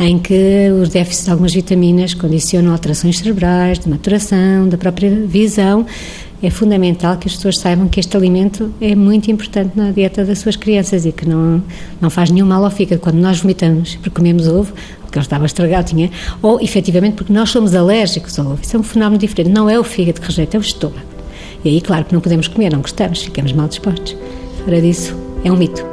em 0.00 0.18
que 0.18 0.68
os 0.82 0.88
déficits 0.88 1.26
de 1.26 1.30
algumas 1.30 1.54
vitaminas 1.54 2.12
condicionam 2.12 2.72
alterações 2.72 3.18
cerebrais, 3.18 3.78
de 3.78 3.88
maturação, 3.88 4.68
da 4.68 4.76
própria 4.76 5.10
visão, 5.10 5.86
é 6.42 6.50
fundamental 6.50 7.16
que 7.16 7.28
as 7.28 7.36
pessoas 7.36 7.58
saibam 7.58 7.88
que 7.88 8.00
este 8.00 8.16
alimento 8.16 8.72
é 8.80 8.96
muito 8.96 9.30
importante 9.30 9.76
na 9.76 9.92
dieta 9.92 10.24
das 10.24 10.40
suas 10.40 10.56
crianças 10.56 11.06
e 11.06 11.12
que 11.12 11.28
não, 11.28 11.62
não 12.00 12.10
faz 12.10 12.30
nenhum 12.30 12.46
mal 12.46 12.64
ao 12.64 12.70
fígado. 12.70 13.00
Quando 13.00 13.16
nós 13.16 13.40
vomitamos 13.40 13.94
porque 13.94 14.10
comemos 14.10 14.48
ovo, 14.48 14.72
porque 15.02 15.18
ele 15.18 15.24
estava 15.24 15.46
estragado, 15.46 15.90
tinha, 15.90 16.10
ou 16.42 16.60
efetivamente 16.60 17.14
porque 17.14 17.32
nós 17.32 17.50
somos 17.50 17.74
alérgicos 17.74 18.38
ao 18.38 18.46
ovo. 18.46 18.58
Isso 18.60 18.76
é 18.76 18.80
um 18.80 18.82
fenómeno 18.82 19.18
diferente. 19.18 19.52
Não 19.52 19.70
é 19.70 19.78
o 19.78 19.84
fígado 19.84 20.20
que 20.20 20.26
rejeita, 20.26 20.56
é 20.56 20.58
o 20.58 20.62
estômago. 20.62 21.12
E 21.64 21.68
aí, 21.68 21.80
claro 21.80 22.04
que 22.04 22.12
não 22.12 22.20
podemos 22.20 22.48
comer, 22.48 22.72
não 22.72 22.80
gostamos, 22.80 23.22
ficamos 23.22 23.52
mal 23.52 23.68
dispostos. 23.68 24.16
Fora 24.64 24.80
disso, 24.80 25.16
é 25.44 25.52
um 25.52 25.56
mito. 25.56 25.84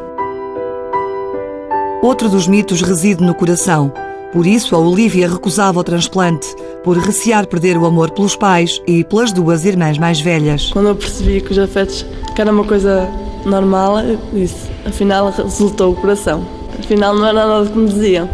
Outro 2.02 2.28
dos 2.28 2.48
mitos 2.48 2.82
reside 2.82 3.24
no 3.24 3.36
coração. 3.36 3.94
Por 4.32 4.46
isso, 4.46 4.76
a 4.76 4.80
Olívia 4.80 5.28
recusava 5.28 5.80
o 5.80 5.84
transplante, 5.84 6.48
por 6.84 6.98
recear 6.98 7.48
perder 7.48 7.78
o 7.78 7.86
amor 7.86 8.12
pelos 8.12 8.36
pais 8.36 8.80
e 8.88 9.04
pelas 9.04 9.32
duas 9.32 9.66
irmãs 9.66 9.98
mais 9.98 10.22
velhas. 10.22 10.70
Quando 10.72 10.90
eu 10.90 10.96
percebi 10.96 11.42
que 11.42 11.52
os 11.52 11.58
afetos 11.58 12.06
que 12.36 12.42
era 12.42 12.52
uma 12.52 12.64
coisa 12.64 13.10
normal, 13.46 14.00
eu 14.02 14.20
disse, 14.32 14.70
afinal 14.86 15.32
resultou 15.32 15.94
o 15.94 15.96
coração. 15.96 16.46
Afinal 16.80 17.16
não 17.16 17.26
era 17.26 17.48
nada 17.48 17.66
que 17.70 17.78
me 17.78 17.88
diziam. 17.90 18.30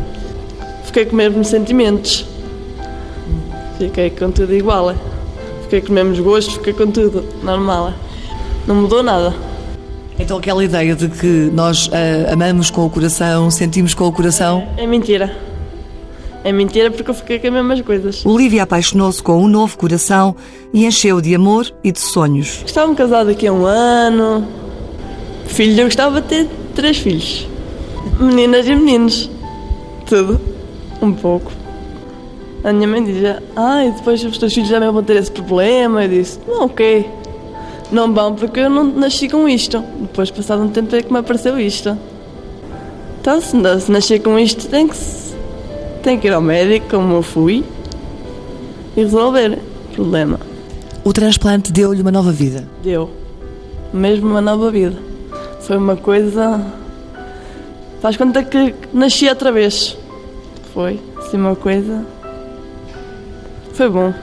Fiquei 0.84 1.06
com 1.06 1.12
os 1.12 1.18
mesmos 1.18 1.48
sentimentos. 1.48 2.26
Fiquei 3.78 4.10
com 4.10 4.32
tudo 4.32 4.54
igual. 4.54 4.92
é. 4.92 4.96
Fiquei 5.64 5.80
com 5.82 5.88
os 5.88 5.94
mesmos 5.94 6.20
gostos, 6.20 6.56
fiquei 6.56 6.74
com 6.74 6.92
tudo 6.92 7.24
normal. 7.42 7.90
é. 7.90 7.94
Não 8.68 8.76
mudou 8.76 9.02
nada. 9.02 9.34
Então 10.20 10.38
aquela 10.38 10.64
ideia 10.64 10.96
de 10.96 11.08
que 11.10 11.50
nós 11.54 11.90
ah, 11.94 12.34
amamos 12.34 12.70
com 12.70 12.86
o 12.86 12.90
coração, 12.90 13.50
sentimos 13.52 13.94
com 13.94 14.06
o 14.08 14.12
coração, 14.12 14.68
É 14.78 14.86
mentira. 14.88 15.45
É 16.46 16.52
mentira 16.52 16.92
porque 16.92 17.10
eu 17.10 17.14
fiquei 17.16 17.40
com 17.40 17.48
as 17.48 17.54
mesmas 17.54 17.82
coisas. 17.82 18.24
Olívia 18.26 18.62
apaixonou-se 18.64 19.22
com 19.22 19.42
um 19.44 19.48
novo 19.48 19.76
coração 19.78 20.36
e 20.72 20.86
encheu 20.86 21.20
de 21.20 21.34
amor 21.34 21.66
e 21.84 21.92
de 21.92 22.00
sonhos. 22.00 22.62
Estava-me 22.66 22.96
casado 22.96 23.28
daqui 23.28 23.48
a 23.48 23.52
um 23.52 23.66
ano. 23.66 24.48
Filho, 25.48 25.82
eu 25.82 25.86
gostava 25.86 26.22
de 26.22 26.28
ter 26.28 26.48
três 26.76 26.98
filhos. 27.00 27.48
Meninas 28.20 28.68
e 28.68 28.76
meninos. 28.76 29.30
Tudo. 30.06 30.40
Um 31.02 31.12
pouco. 31.14 31.52
A 32.64 32.72
minha 32.72 32.88
mãe 32.88 33.04
dizia, 33.04 33.42
ah, 33.56 33.84
e 33.84 33.92
depois 33.92 34.24
os 34.24 34.38
teus 34.38 34.54
filhos 34.54 34.70
também 34.70 34.92
vão 34.92 35.04
ter 35.04 35.16
esse 35.18 35.32
problema. 35.32 36.04
Eu 36.04 36.10
disse, 36.10 36.40
não, 36.48 36.66
ok. 36.66 37.10
Não 37.92 38.14
vão 38.14 38.36
porque 38.36 38.60
eu 38.60 38.70
não 38.70 38.84
nasci 38.84 39.28
com 39.30 39.50
isto. 39.50 39.84
Depois, 40.00 40.30
passado 40.30 40.62
um 40.62 40.70
tempo, 40.70 40.96
é 40.96 41.02
que 41.02 41.12
me 41.12 41.20
apareceu 41.20 41.60
isto. 41.60 41.98
Então, 43.20 43.42
se 43.42 43.92
nasci 43.92 44.20
com 44.20 44.38
isto, 44.38 44.68
tem 44.68 44.88
que, 44.88 44.96
se- 44.96 45.35
tem 46.06 46.20
que 46.20 46.28
ir 46.28 46.34
ao 46.34 46.42
médico, 46.42 46.86
como 46.92 47.16
eu 47.16 47.24
fui, 47.24 47.64
e 48.96 49.02
resolver 49.02 49.58
o 49.90 49.96
problema. 49.96 50.40
o 51.04 51.12
transplante 51.12 51.74
deu-lhe 51.74 52.00
uma 52.00 52.12
nova 52.12 52.32
vida. 52.32 52.68
Deu. 52.84 53.10
Mesmo 53.92 54.30
uma 54.30 54.42
nova 54.42 54.70
vida. 54.70 54.96
Foi 55.62 55.78
uma 55.78 55.96
coisa. 55.96 56.64
Faz 58.02 58.18
conta 58.18 58.44
que 58.44 58.76
nasci 58.94 59.28
outra 59.28 59.52
vez. 59.52 59.98
Foi. 60.76 61.00
Assim, 61.18 61.38
uma 61.38 61.56
coisa. 61.56 62.06
Foi 63.74 63.90
bom. 63.90 64.14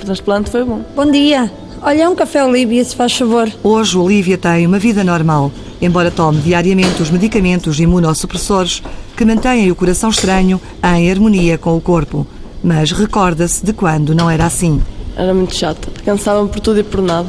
O 0.00 0.04
transplante 0.04 0.50
foi 0.50 0.64
bom. 0.64 0.82
Bom 0.94 1.10
dia. 1.10 1.50
Olha, 1.80 2.10
um 2.10 2.14
café 2.14 2.44
Olívia, 2.44 2.84
se 2.84 2.94
faz 2.94 3.16
favor. 3.16 3.50
Hoje, 3.62 3.96
Olívia 3.96 4.36
tem 4.36 4.66
uma 4.66 4.78
vida 4.78 5.02
normal, 5.02 5.50
embora 5.82 6.10
tome 6.10 6.40
diariamente 6.40 7.02
os 7.02 7.10
medicamentos 7.10 7.80
imunossupressores 7.80 8.82
que 9.16 9.24
mantêm 9.24 9.70
o 9.70 9.74
coração 9.74 10.08
estranho 10.08 10.60
em 10.82 11.10
harmonia 11.10 11.58
com 11.58 11.76
o 11.76 11.80
corpo. 11.80 12.26
Mas 12.62 12.92
recorda-se 12.92 13.66
de 13.66 13.72
quando 13.72 14.14
não 14.14 14.30
era 14.30 14.46
assim. 14.46 14.80
Era 15.16 15.34
muito 15.34 15.54
chata. 15.54 15.88
Cansava-me 16.04 16.48
por 16.48 16.60
tudo 16.60 16.78
e 16.78 16.84
por 16.84 17.02
nada. 17.02 17.28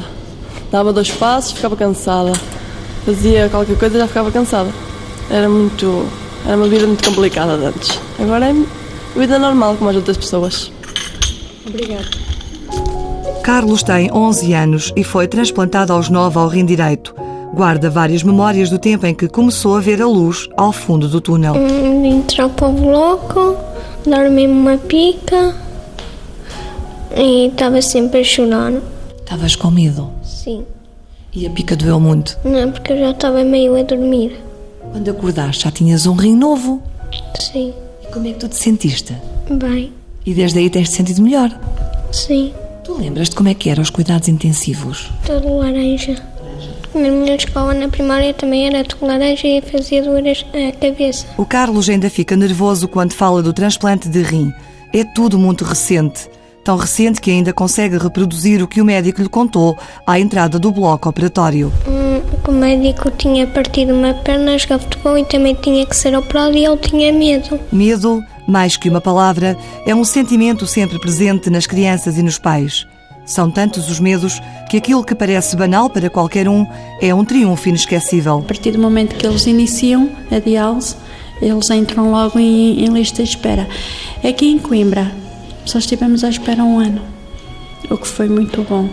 Dava 0.70 0.92
dois 0.92 1.10
passos, 1.10 1.52
ficava 1.52 1.76
cansada. 1.76 2.32
Fazia 3.04 3.48
qualquer 3.50 3.76
coisa 3.76 3.98
já 3.98 4.06
ficava 4.06 4.30
cansada. 4.30 4.70
Era 5.28 5.48
muito. 5.48 6.06
Era 6.46 6.56
uma 6.56 6.68
vida 6.68 6.86
muito 6.86 7.04
complicada 7.04 7.58
de 7.58 7.64
antes. 7.64 8.00
Agora 8.18 8.50
é 8.50 8.54
vida 9.18 9.38
normal, 9.38 9.76
como 9.76 9.90
as 9.90 9.96
outras 9.96 10.16
pessoas. 10.16 10.72
Obrigada. 11.66 12.04
Carlos 13.42 13.82
tem 13.82 14.10
11 14.12 14.52
anos 14.54 14.92
e 14.96 15.04
foi 15.04 15.28
transplantado 15.28 15.92
aos 15.92 16.08
9 16.08 16.38
ao 16.38 16.48
rim 16.48 16.64
direito. 16.64 17.14
Guarda 17.54 17.88
várias 17.88 18.24
memórias 18.24 18.68
do 18.68 18.80
tempo 18.80 19.06
em 19.06 19.14
que 19.14 19.28
começou 19.28 19.76
a 19.76 19.80
ver 19.80 20.02
a 20.02 20.06
luz 20.08 20.48
ao 20.56 20.72
fundo 20.72 21.08
do 21.08 21.20
túnel. 21.20 21.54
Entrar 22.04 22.48
para 22.48 22.66
o 22.66 22.72
bloco, 22.72 23.56
dar-me 24.04 24.48
uma 24.48 24.76
pica, 24.76 25.54
e 27.16 27.46
estava 27.46 27.80
sempre 27.80 28.22
a 28.22 28.24
chorar. 28.24 28.72
Estavas 29.20 29.54
com 29.54 29.70
medo? 29.70 30.10
Sim. 30.24 30.64
E 31.32 31.46
a 31.46 31.50
pica 31.50 31.76
doeu 31.76 32.00
muito? 32.00 32.36
Não, 32.44 32.72
porque 32.72 32.92
eu 32.92 32.98
já 32.98 33.10
estava 33.12 33.44
meio 33.44 33.78
a 33.78 33.84
dormir. 33.84 34.36
Quando 34.90 35.08
acordaste 35.12 35.62
já 35.62 35.70
tinhas 35.70 36.06
um 36.06 36.14
rim 36.14 36.34
novo? 36.34 36.82
Sim. 37.38 37.72
E 38.02 38.12
como 38.12 38.26
é 38.26 38.32
que 38.32 38.40
tu 38.40 38.48
te 38.48 38.56
sentiste? 38.56 39.16
Bem. 39.48 39.92
E 40.26 40.34
desde 40.34 40.58
aí 40.58 40.68
tens-te 40.68 40.96
sentido 40.96 41.22
melhor? 41.22 41.56
Sim. 42.10 42.52
Tu 42.82 42.92
lembras-te 42.94 43.36
como 43.36 43.48
é 43.48 43.54
que 43.54 43.70
eram 43.70 43.82
os 43.82 43.90
cuidados 43.90 44.26
intensivos? 44.28 45.08
Todo 45.24 45.56
laranja. 45.56 46.16
Na 46.94 47.10
minha 47.10 47.34
escola, 47.34 47.74
na 47.74 47.88
primária, 47.88 48.32
também 48.32 48.68
era 48.68 48.84
todo 48.84 49.04
laranja 49.06 49.48
e 49.48 49.60
fazia 49.60 50.02
doer 50.02 50.46
a 50.52 50.72
cabeça. 50.78 51.26
O 51.36 51.44
Carlos 51.44 51.88
ainda 51.88 52.08
fica 52.08 52.36
nervoso 52.36 52.86
quando 52.86 53.12
fala 53.12 53.42
do 53.42 53.52
transplante 53.52 54.08
de 54.08 54.22
rim. 54.22 54.52
É 54.92 55.02
tudo 55.02 55.36
muito 55.36 55.64
recente. 55.64 56.30
Tão 56.62 56.76
recente 56.76 57.20
que 57.20 57.32
ainda 57.32 57.52
consegue 57.52 57.98
reproduzir 57.98 58.62
o 58.62 58.68
que 58.68 58.80
o 58.80 58.84
médico 58.84 59.20
lhe 59.20 59.28
contou 59.28 59.76
à 60.06 60.20
entrada 60.20 60.56
do 60.58 60.70
bloco 60.70 61.08
operatório. 61.08 61.72
Hum, 61.86 62.22
o 62.48 62.52
médico 62.52 63.10
tinha 63.10 63.46
partido 63.46 63.92
uma 63.92 64.14
perna 64.14 64.54
a 64.54 64.58
jogar 64.58 64.78
futebol 64.78 65.18
e 65.18 65.24
também 65.24 65.54
tinha 65.56 65.84
que 65.84 65.96
ser 65.96 66.16
operado 66.16 66.56
e 66.56 66.64
ele 66.64 66.76
tinha 66.76 67.12
medo. 67.12 67.58
Medo, 67.72 68.22
mais 68.46 68.76
que 68.76 68.88
uma 68.88 69.00
palavra, 69.00 69.56
é 69.84 69.94
um 69.94 70.04
sentimento 70.04 70.64
sempre 70.64 70.98
presente 71.00 71.50
nas 71.50 71.66
crianças 71.66 72.16
e 72.16 72.22
nos 72.22 72.38
pais. 72.38 72.86
São 73.24 73.50
tantos 73.50 73.90
os 73.90 73.98
medos 73.98 74.40
que 74.68 74.76
aquilo 74.76 75.02
que 75.02 75.14
parece 75.14 75.56
banal 75.56 75.88
para 75.88 76.10
qualquer 76.10 76.48
um 76.48 76.66
é 77.00 77.14
um 77.14 77.24
triunfo 77.24 77.68
inesquecível. 77.68 78.38
A 78.38 78.42
partir 78.42 78.72
do 78.72 78.78
momento 78.78 79.16
que 79.16 79.26
eles 79.26 79.46
iniciam 79.46 80.10
a 80.30 80.38
diálise, 80.38 80.96
eles 81.40 81.70
entram 81.70 82.10
logo 82.10 82.38
em, 82.38 82.84
em 82.84 82.88
lista 82.88 83.22
de 83.22 83.30
espera. 83.30 83.66
Aqui 84.22 84.46
em 84.46 84.58
Coimbra, 84.58 85.10
só 85.64 85.78
estivemos 85.78 86.22
à 86.22 86.28
espera 86.28 86.62
um 86.62 86.78
ano, 86.78 87.00
o 87.90 87.96
que 87.96 88.06
foi 88.06 88.28
muito 88.28 88.62
bom. 88.62 88.88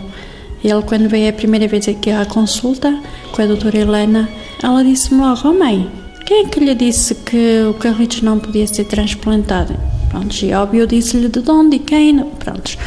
Ele, 0.63 0.81
quando 0.83 1.09
veio 1.09 1.29
a 1.29 1.33
primeira 1.33 1.67
vez 1.67 1.87
aqui 1.87 2.11
à 2.11 2.25
consulta 2.25 2.97
com 3.31 3.41
a 3.41 3.45
doutora 3.45 3.79
Helena, 3.79 4.29
ela 4.61 4.83
disse-me 4.83 5.21
logo: 5.21 5.49
Oh 5.49 5.53
mãe, 5.53 5.89
quem 6.25 6.45
é 6.45 6.47
que 6.47 6.59
lhe 6.59 6.75
disse 6.75 7.15
que 7.15 7.63
o 7.69 7.73
Carlitos 7.73 8.21
não 8.21 8.39
podia 8.39 8.67
ser 8.67 8.85
transplantado? 8.85 9.75
Pronto, 10.09 10.33
e 10.43 10.53
óbvio, 10.53 10.81
eu 10.81 10.87
disse-lhe 10.87 11.29
de 11.29 11.49
onde 11.49 11.77
e 11.77 11.79
quem. 11.79 12.23
Prontos. 12.23 12.77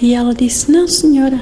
E 0.00 0.14
ela 0.14 0.32
disse: 0.32 0.70
Não, 0.70 0.86
senhora, 0.86 1.40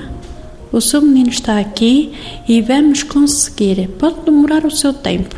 o 0.73 0.81
seu 0.81 1.01
menino 1.03 1.29
está 1.29 1.59
aqui 1.59 2.13
e 2.49 2.61
vamos 2.61 3.03
conseguir. 3.03 3.89
Pode 3.99 4.21
demorar 4.25 4.65
o 4.65 4.71
seu 4.71 4.93
tempo, 4.93 5.37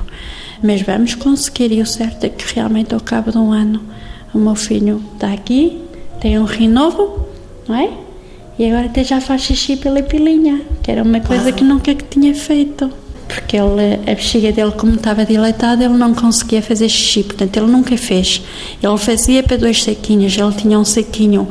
mas 0.63 0.83
vamos 0.83 1.15
conseguir. 1.15 1.73
E 1.73 1.83
o 1.83 1.87
certo 1.87 2.25
é 2.25 2.29
que 2.29 2.55
realmente, 2.55 2.95
ao 2.95 3.01
cabo 3.01 3.31
de 3.31 3.39
um 3.39 3.53
ano, 3.53 3.81
o 4.33 4.39
meu 4.39 4.55
filho 4.55 5.03
está 5.15 5.33
aqui, 5.33 5.81
tem 6.21 6.39
um 6.39 6.45
rim 6.45 6.69
novo, 6.69 7.27
não 7.69 7.77
é? 7.77 7.91
E 8.59 8.67
agora 8.67 8.87
até 8.87 9.05
já 9.05 9.21
faz 9.21 9.43
xixi 9.43 9.77
pela 9.77 10.03
pilinha, 10.03 10.61
que 10.83 10.91
era 10.91 11.03
uma 11.03 11.21
coisa 11.21 11.53
que 11.53 11.63
nunca 11.63 11.95
tinha 11.95 12.35
feito. 12.35 12.91
Porque 13.29 13.57
ele, 13.57 13.95
a 14.11 14.15
bexiga 14.15 14.51
dele, 14.51 14.73
como 14.73 14.95
estava 14.95 15.25
dilatada, 15.25 15.85
ele 15.85 15.95
não 15.99 16.15
conseguia 16.15 16.63
fazer 16.63 16.89
xixi, 16.89 17.23
portanto 17.23 17.57
ele 17.57 17.67
nunca 17.67 17.97
fez. 17.97 18.43
Ele 18.83 18.99
fazia 18.99 19.43
para 19.43 19.59
dois 19.59 19.83
saquinhos, 19.83 20.37
ele 20.37 20.53
tinha 20.55 20.79
um 20.79 20.85
saquinho 20.85 21.47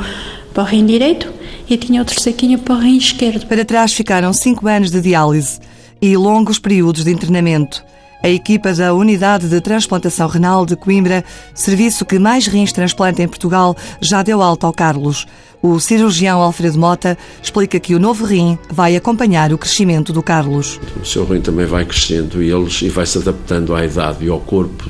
para 0.53 0.63
o 0.63 0.65
rim 0.65 0.85
direito 0.85 1.36
e 1.69 1.77
tinha 1.77 2.01
outro 2.01 2.19
saquinho 2.19 2.59
para 2.59 2.75
o 2.75 2.79
rim 2.79 2.97
esquerdo. 2.97 3.45
Para 3.45 3.65
trás 3.65 3.93
ficaram 3.93 4.31
cinco 4.33 4.67
anos 4.67 4.91
de 4.91 5.01
diálise 5.01 5.59
e 6.01 6.15
longos 6.15 6.59
períodos 6.59 7.03
de 7.03 7.11
internamento. 7.11 7.83
A 8.23 8.29
equipa 8.29 8.73
da 8.73 8.93
Unidade 8.93 9.47
de 9.47 9.61
Transplantação 9.61 10.27
Renal 10.27 10.65
de 10.65 10.75
Coimbra, 10.75 11.23
serviço 11.53 12.05
que 12.05 12.17
mais 12.17 12.47
rins 12.47 12.71
transplanta 12.71 13.21
em 13.21 13.27
Portugal, 13.27 13.75
já 14.01 14.23
deu 14.23 14.41
alta 14.41 14.65
ao 14.65 14.73
Carlos. 14.73 15.27
O 15.61 15.79
cirurgião 15.79 16.39
Alfredo 16.39 16.77
Mota 16.77 17.17
explica 17.41 17.79
que 17.79 17.95
o 17.95 17.99
novo 17.99 18.25
rim 18.25 18.57
vai 18.69 18.95
acompanhar 18.95 19.51
o 19.51 19.57
crescimento 19.57 20.13
do 20.13 20.21
Carlos. 20.21 20.79
O 21.01 21.05
seu 21.05 21.25
rim 21.25 21.41
também 21.41 21.65
vai 21.65 21.83
crescendo 21.83 22.43
e, 22.43 22.51
eles, 22.51 22.81
e 22.81 22.89
vai 22.89 23.05
se 23.05 23.17
adaptando 23.17 23.73
à 23.73 23.83
idade 23.83 24.25
e 24.25 24.29
ao 24.29 24.39
corpo. 24.39 24.89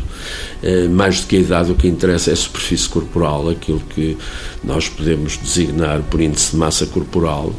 Eh, 0.62 0.88
mais 0.88 1.21
do 1.21 1.27
que 1.27 1.38
a 1.38 1.39
idade, 1.39 1.71
o 1.71 1.75
que 1.75 1.88
interessa 1.88 2.32
é 2.32 2.34
a 2.34 2.36
superfície 2.36 2.89
corporal, 2.89 3.49
aquilo 3.49 3.80
que 3.80 4.17
nós 4.63 4.89
podemos 4.89 5.38
designar 5.38 6.01
por 6.03 6.19
índice 6.19 6.51
de 6.51 6.58
massa 6.58 6.86
corporal. 6.86 7.53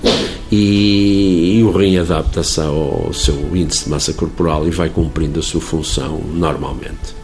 E, 0.51 1.59
e 1.59 1.62
o 1.62 1.71
rim 1.71 1.97
adapta-se 1.97 2.61
ao 2.61 3.11
seu 3.14 3.57
índice 3.57 3.85
de 3.85 3.90
massa 3.90 4.12
corporal 4.12 4.66
e 4.66 4.71
vai 4.71 4.90
cumprindo 4.90 5.40
a 5.40 5.42
sua 5.42 5.61
função 5.61 6.21
normalmente 6.35 7.17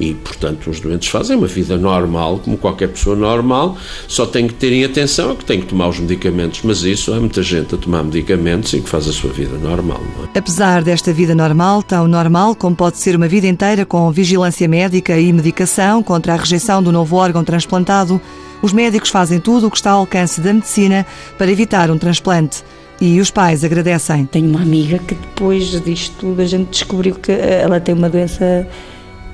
e, 0.00 0.14
portanto, 0.14 0.70
os 0.70 0.80
doentes 0.80 1.08
fazem 1.08 1.36
uma 1.36 1.46
vida 1.46 1.76
normal, 1.76 2.40
como 2.44 2.56
qualquer 2.56 2.88
pessoa 2.88 3.16
normal, 3.16 3.76
só 4.08 4.26
tem 4.26 4.46
que 4.46 4.54
terem 4.54 4.84
atenção 4.84 5.32
a 5.32 5.36
que 5.36 5.44
tem 5.44 5.60
que 5.60 5.66
tomar 5.66 5.88
os 5.88 5.98
medicamentos, 5.98 6.60
mas 6.64 6.82
isso 6.82 7.12
há 7.12 7.20
muita 7.20 7.42
gente 7.42 7.74
a 7.74 7.78
tomar 7.78 8.02
medicamentos 8.02 8.72
e 8.72 8.80
que 8.80 8.88
faz 8.88 9.08
a 9.08 9.12
sua 9.12 9.30
vida 9.32 9.56
normal. 9.58 10.00
É? 10.34 10.38
Apesar 10.38 10.82
desta 10.82 11.12
vida 11.12 11.34
normal, 11.34 11.82
tão 11.82 12.06
normal 12.08 12.54
como 12.54 12.74
pode 12.74 12.98
ser 12.98 13.16
uma 13.16 13.28
vida 13.28 13.46
inteira 13.46 13.84
com 13.84 14.10
vigilância 14.10 14.66
médica 14.68 15.18
e 15.18 15.32
medicação 15.32 16.02
contra 16.02 16.34
a 16.34 16.36
rejeição 16.36 16.82
do 16.82 16.92
novo 16.92 17.16
órgão 17.16 17.44
transplantado, 17.44 18.20
os 18.62 18.72
médicos 18.72 19.10
fazem 19.10 19.40
tudo 19.40 19.66
o 19.66 19.70
que 19.70 19.76
está 19.76 19.90
ao 19.90 20.00
alcance 20.00 20.40
da 20.40 20.52
medicina 20.52 21.04
para 21.36 21.50
evitar 21.50 21.90
um 21.90 21.98
transplante. 21.98 22.62
E 23.00 23.20
os 23.20 23.32
pais 23.32 23.64
agradecem. 23.64 24.24
Tenho 24.26 24.48
uma 24.48 24.62
amiga 24.62 24.98
que 24.98 25.16
depois 25.16 25.70
disto 25.82 26.14
tudo 26.20 26.40
a 26.40 26.44
gente 26.44 26.68
descobriu 26.70 27.16
que 27.16 27.32
ela 27.32 27.80
tem 27.80 27.94
uma 27.96 28.08
doença 28.08 28.68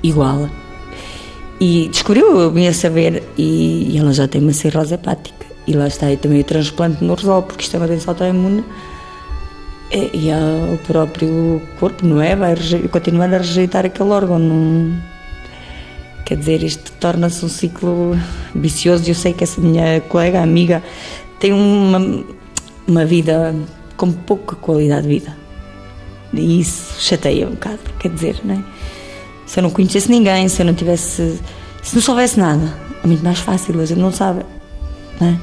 igual. 0.02 0.48
E 1.60 1.88
descobriu, 1.88 2.38
eu 2.38 2.50
vim 2.52 2.66
a 2.68 2.72
saber, 2.72 3.22
e, 3.36 3.90
e 3.90 3.98
ela 3.98 4.12
já 4.12 4.28
tem 4.28 4.40
uma 4.40 4.52
cirrose 4.52 4.94
hepática. 4.94 5.46
E 5.66 5.72
lá 5.74 5.86
está, 5.86 6.10
e 6.10 6.16
também 6.16 6.40
o 6.40 6.44
transplante 6.44 7.02
não 7.04 7.14
resolve, 7.14 7.48
porque 7.48 7.62
isto 7.62 7.74
é 7.74 7.78
uma 7.78 7.86
doença 7.86 8.10
autoimune. 8.10 8.64
E, 9.90 10.28
e 10.28 10.30
o 10.72 10.78
próprio 10.86 11.60
corpo, 11.80 12.06
não 12.06 12.20
é? 12.22 12.36
Vai 12.36 12.54
continuando 12.90 13.34
a 13.34 13.38
rejeitar 13.38 13.84
aquele 13.84 14.10
órgão. 14.10 14.38
Não... 14.38 14.98
Quer 16.24 16.36
dizer, 16.36 16.62
isto 16.62 16.92
torna-se 16.92 17.44
um 17.44 17.48
ciclo 17.48 18.16
vicioso. 18.54 19.04
E 19.06 19.10
eu 19.10 19.14
sei 19.14 19.32
que 19.32 19.44
essa 19.44 19.60
minha 19.60 20.00
colega, 20.02 20.40
amiga, 20.40 20.82
tem 21.40 21.52
uma, 21.52 22.24
uma 22.86 23.04
vida 23.04 23.54
com 23.96 24.12
pouca 24.12 24.54
qualidade 24.56 25.02
de 25.02 25.08
vida. 25.08 25.36
E 26.32 26.60
isso 26.60 27.00
chateia 27.00 27.46
um 27.46 27.52
bocado, 27.52 27.80
quer 27.98 28.10
dizer, 28.10 28.36
não 28.44 28.54
é? 28.54 28.77
Se 29.48 29.58
eu 29.58 29.62
não 29.62 29.70
conhecesse 29.70 30.10
ninguém, 30.10 30.48
se 30.48 30.60
eu 30.60 30.66
não 30.66 30.74
tivesse. 30.74 31.40
se 31.82 31.94
não 31.94 32.02
soubesse 32.02 32.38
nada, 32.38 32.72
é 33.02 33.06
muito 33.06 33.24
mais 33.24 33.38
fácil, 33.38 33.74
gente 33.84 33.98
não 33.98 34.12
sabe, 34.12 34.44
não 35.18 35.28
é? 35.28 35.38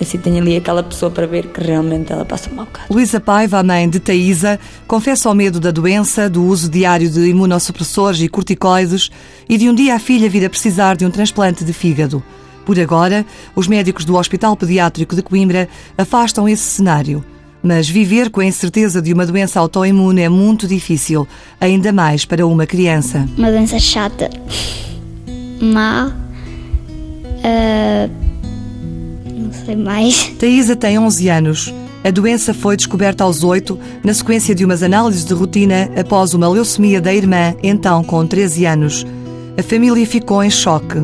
Assim 0.00 0.18
tenho 0.18 0.38
ali 0.38 0.56
aquela 0.56 0.82
pessoa 0.82 1.12
para 1.12 1.26
ver 1.28 1.46
que 1.46 1.62
realmente 1.62 2.12
ela 2.12 2.24
passa 2.24 2.50
mal 2.50 2.66
bocado. 2.66 2.92
Luísa 2.92 3.20
Paiva, 3.20 3.60
a 3.60 3.62
mãe 3.62 3.88
de 3.88 4.00
Taísa, 4.00 4.58
confessa 4.88 5.30
o 5.30 5.34
medo 5.34 5.60
da 5.60 5.70
doença, 5.70 6.28
do 6.28 6.44
uso 6.44 6.68
diário 6.68 7.08
de 7.08 7.20
imunossupressores 7.28 8.20
e 8.20 8.28
corticoides 8.28 9.10
e 9.48 9.56
de 9.56 9.70
um 9.70 9.74
dia 9.74 9.94
a 9.94 10.00
filha 10.00 10.28
vir 10.28 10.44
a 10.44 10.50
precisar 10.50 10.96
de 10.96 11.06
um 11.06 11.10
transplante 11.10 11.64
de 11.64 11.72
fígado. 11.72 12.20
Por 12.66 12.80
agora, 12.80 13.24
os 13.54 13.68
médicos 13.68 14.04
do 14.04 14.16
Hospital 14.16 14.56
Pediátrico 14.56 15.14
de 15.14 15.22
Coimbra 15.22 15.68
afastam 15.96 16.48
esse 16.48 16.64
cenário. 16.64 17.24
Mas 17.62 17.88
viver 17.88 18.28
com 18.30 18.40
a 18.40 18.44
incerteza 18.44 19.00
de 19.00 19.12
uma 19.12 19.24
doença 19.24 19.60
autoimune 19.60 20.22
é 20.22 20.28
muito 20.28 20.66
difícil, 20.66 21.26
ainda 21.60 21.92
mais 21.92 22.24
para 22.24 22.46
uma 22.46 22.66
criança. 22.66 23.28
Uma 23.38 23.50
doença 23.50 23.78
chata, 23.78 24.28
má, 25.60 26.12
uh, 27.38 28.10
não 29.30 29.52
sei 29.52 29.76
mais. 29.76 30.32
Taísa 30.38 30.74
tem 30.74 30.98
11 30.98 31.28
anos. 31.28 31.74
A 32.04 32.10
doença 32.10 32.52
foi 32.52 32.76
descoberta 32.76 33.22
aos 33.22 33.44
8, 33.44 33.78
na 34.02 34.12
sequência 34.12 34.56
de 34.56 34.64
umas 34.64 34.82
análises 34.82 35.24
de 35.24 35.32
rotina 35.34 35.88
após 35.96 36.34
uma 36.34 36.48
leucemia 36.48 37.00
da 37.00 37.14
irmã, 37.14 37.54
então 37.62 38.02
com 38.02 38.26
13 38.26 38.66
anos. 38.66 39.06
A 39.56 39.62
família 39.62 40.04
ficou 40.04 40.42
em 40.42 40.50
choque. 40.50 40.98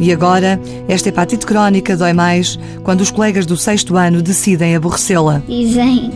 E 0.00 0.10
agora, 0.10 0.58
esta 0.88 1.10
hepatite 1.10 1.44
crónica 1.44 1.94
dói 1.94 2.14
mais 2.14 2.58
quando 2.82 3.02
os 3.02 3.10
colegas 3.10 3.44
do 3.44 3.54
sexto 3.54 3.96
ano 3.96 4.22
decidem 4.22 4.74
aborrecê-la. 4.74 5.42
Dizem 5.46 6.10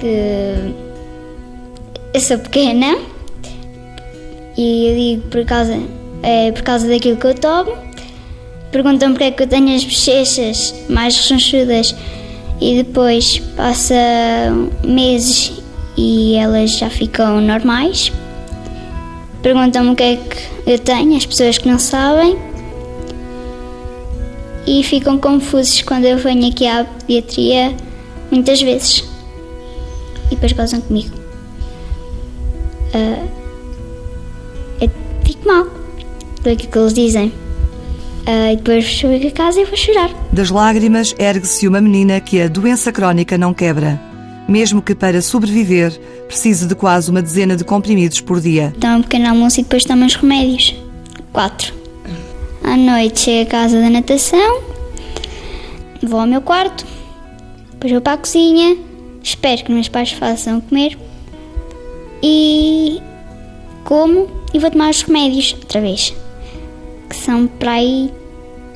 que 0.00 0.72
eu 2.14 2.20
sou 2.20 2.38
pequena 2.38 2.96
e 4.56 4.86
eu 4.86 4.96
digo 4.96 5.28
por 5.28 5.44
causa, 5.44 5.78
é 6.22 6.50
por 6.50 6.62
causa 6.62 6.88
daquilo 6.88 7.18
que 7.18 7.26
eu 7.26 7.34
tomo. 7.34 7.72
Perguntam 8.72 9.10
porque 9.10 9.24
é 9.24 9.30
que 9.30 9.42
eu 9.42 9.46
tenho 9.46 9.76
as 9.76 9.84
bochechas 9.84 10.74
mais 10.88 11.14
rechonchudas 11.14 11.94
e 12.58 12.82
depois 12.82 13.38
passa 13.54 13.94
meses 14.82 15.52
e 15.94 16.36
elas 16.36 16.78
já 16.78 16.88
ficam 16.88 17.38
normais. 17.42 18.10
Perguntam-me 19.42 19.90
o 19.90 19.94
que 19.94 20.02
é 20.02 20.16
que 20.16 20.70
eu 20.70 20.78
tenho, 20.78 21.16
as 21.16 21.26
pessoas 21.26 21.58
que 21.58 21.68
não 21.68 21.78
sabem 21.78 22.49
e 24.66 24.82
ficam 24.82 25.18
confusos 25.18 25.82
quando 25.82 26.04
eu 26.04 26.18
venho 26.18 26.48
aqui 26.48 26.66
à 26.66 26.84
pediatria 26.84 27.74
muitas 28.30 28.60
vezes. 28.62 29.04
E 30.26 30.34
depois 30.34 30.52
gozam 30.52 30.80
comigo. 30.80 31.14
Uh, 32.94 33.28
eu 34.80 34.90
fico 35.24 35.46
mal 35.46 35.66
daquilo 36.42 36.72
que 36.72 36.78
eles 36.78 36.94
dizem. 36.94 37.32
Ah, 38.26 38.52
e 38.52 38.56
depois 38.56 38.84
chego 38.84 39.26
a 39.26 39.30
casa 39.30 39.60
e 39.60 39.64
vou 39.64 39.76
chorar. 39.76 40.10
Das 40.32 40.50
lágrimas 40.50 41.14
ergue-se 41.18 41.66
uma 41.66 41.80
menina 41.80 42.20
que 42.20 42.40
a 42.40 42.48
doença 42.48 42.92
crónica 42.92 43.36
não 43.38 43.54
quebra. 43.54 44.00
Mesmo 44.46 44.82
que 44.82 44.94
para 44.94 45.22
sobreviver 45.22 45.98
precise 46.26 46.66
de 46.66 46.74
quase 46.74 47.10
uma 47.10 47.22
dezena 47.22 47.56
de 47.56 47.64
comprimidos 47.64 48.20
por 48.20 48.40
dia. 48.40 48.72
Tomo 48.78 48.98
um 48.98 49.02
pequeno 49.02 49.28
almoço 49.28 49.60
e 49.60 49.62
depois 49.62 49.84
tomo 49.84 50.04
os 50.04 50.14
remédios. 50.14 50.74
Quatro. 51.32 51.79
À 52.70 52.76
noite 52.76 53.22
chego 53.22 53.48
a 53.48 53.50
casa 53.50 53.80
da 53.80 53.90
natação, 53.90 54.62
vou 56.04 56.20
ao 56.20 56.26
meu 56.28 56.40
quarto, 56.40 56.86
depois 57.72 57.92
vou 57.92 58.00
para 58.00 58.12
a 58.12 58.16
cozinha, 58.16 58.76
espero 59.20 59.64
que 59.64 59.72
meus 59.72 59.88
pais 59.88 60.12
façam 60.12 60.60
comer 60.60 60.96
e 62.22 63.02
como 63.82 64.28
e 64.54 64.60
vou 64.60 64.70
tomar 64.70 64.90
os 64.90 65.02
remédios 65.02 65.52
outra 65.54 65.80
vez, 65.80 66.14
que 67.08 67.16
são 67.16 67.48
para 67.48 67.72
aí 67.72 68.08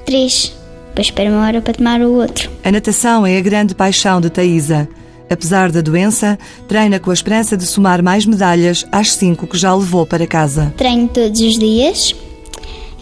três. 0.04 0.52
Depois 0.88 1.06
espero 1.06 1.30
uma 1.30 1.46
hora 1.46 1.62
para 1.62 1.74
tomar 1.74 2.00
o 2.00 2.14
outro. 2.14 2.50
A 2.64 2.72
natação 2.72 3.24
é 3.24 3.38
a 3.38 3.42
grande 3.42 3.76
paixão 3.76 4.20
de 4.20 4.28
Taísa. 4.28 4.88
Apesar 5.30 5.70
da 5.70 5.80
doença, 5.80 6.36
treina 6.66 6.98
com 6.98 7.12
a 7.12 7.14
esperança 7.14 7.56
de 7.56 7.64
somar 7.64 8.02
mais 8.02 8.26
medalhas 8.26 8.84
às 8.90 9.12
cinco 9.12 9.46
que 9.46 9.56
já 9.56 9.72
levou 9.72 10.04
para 10.04 10.26
casa. 10.26 10.74
Treino 10.76 11.06
todos 11.06 11.40
os 11.40 11.56
dias, 11.56 12.12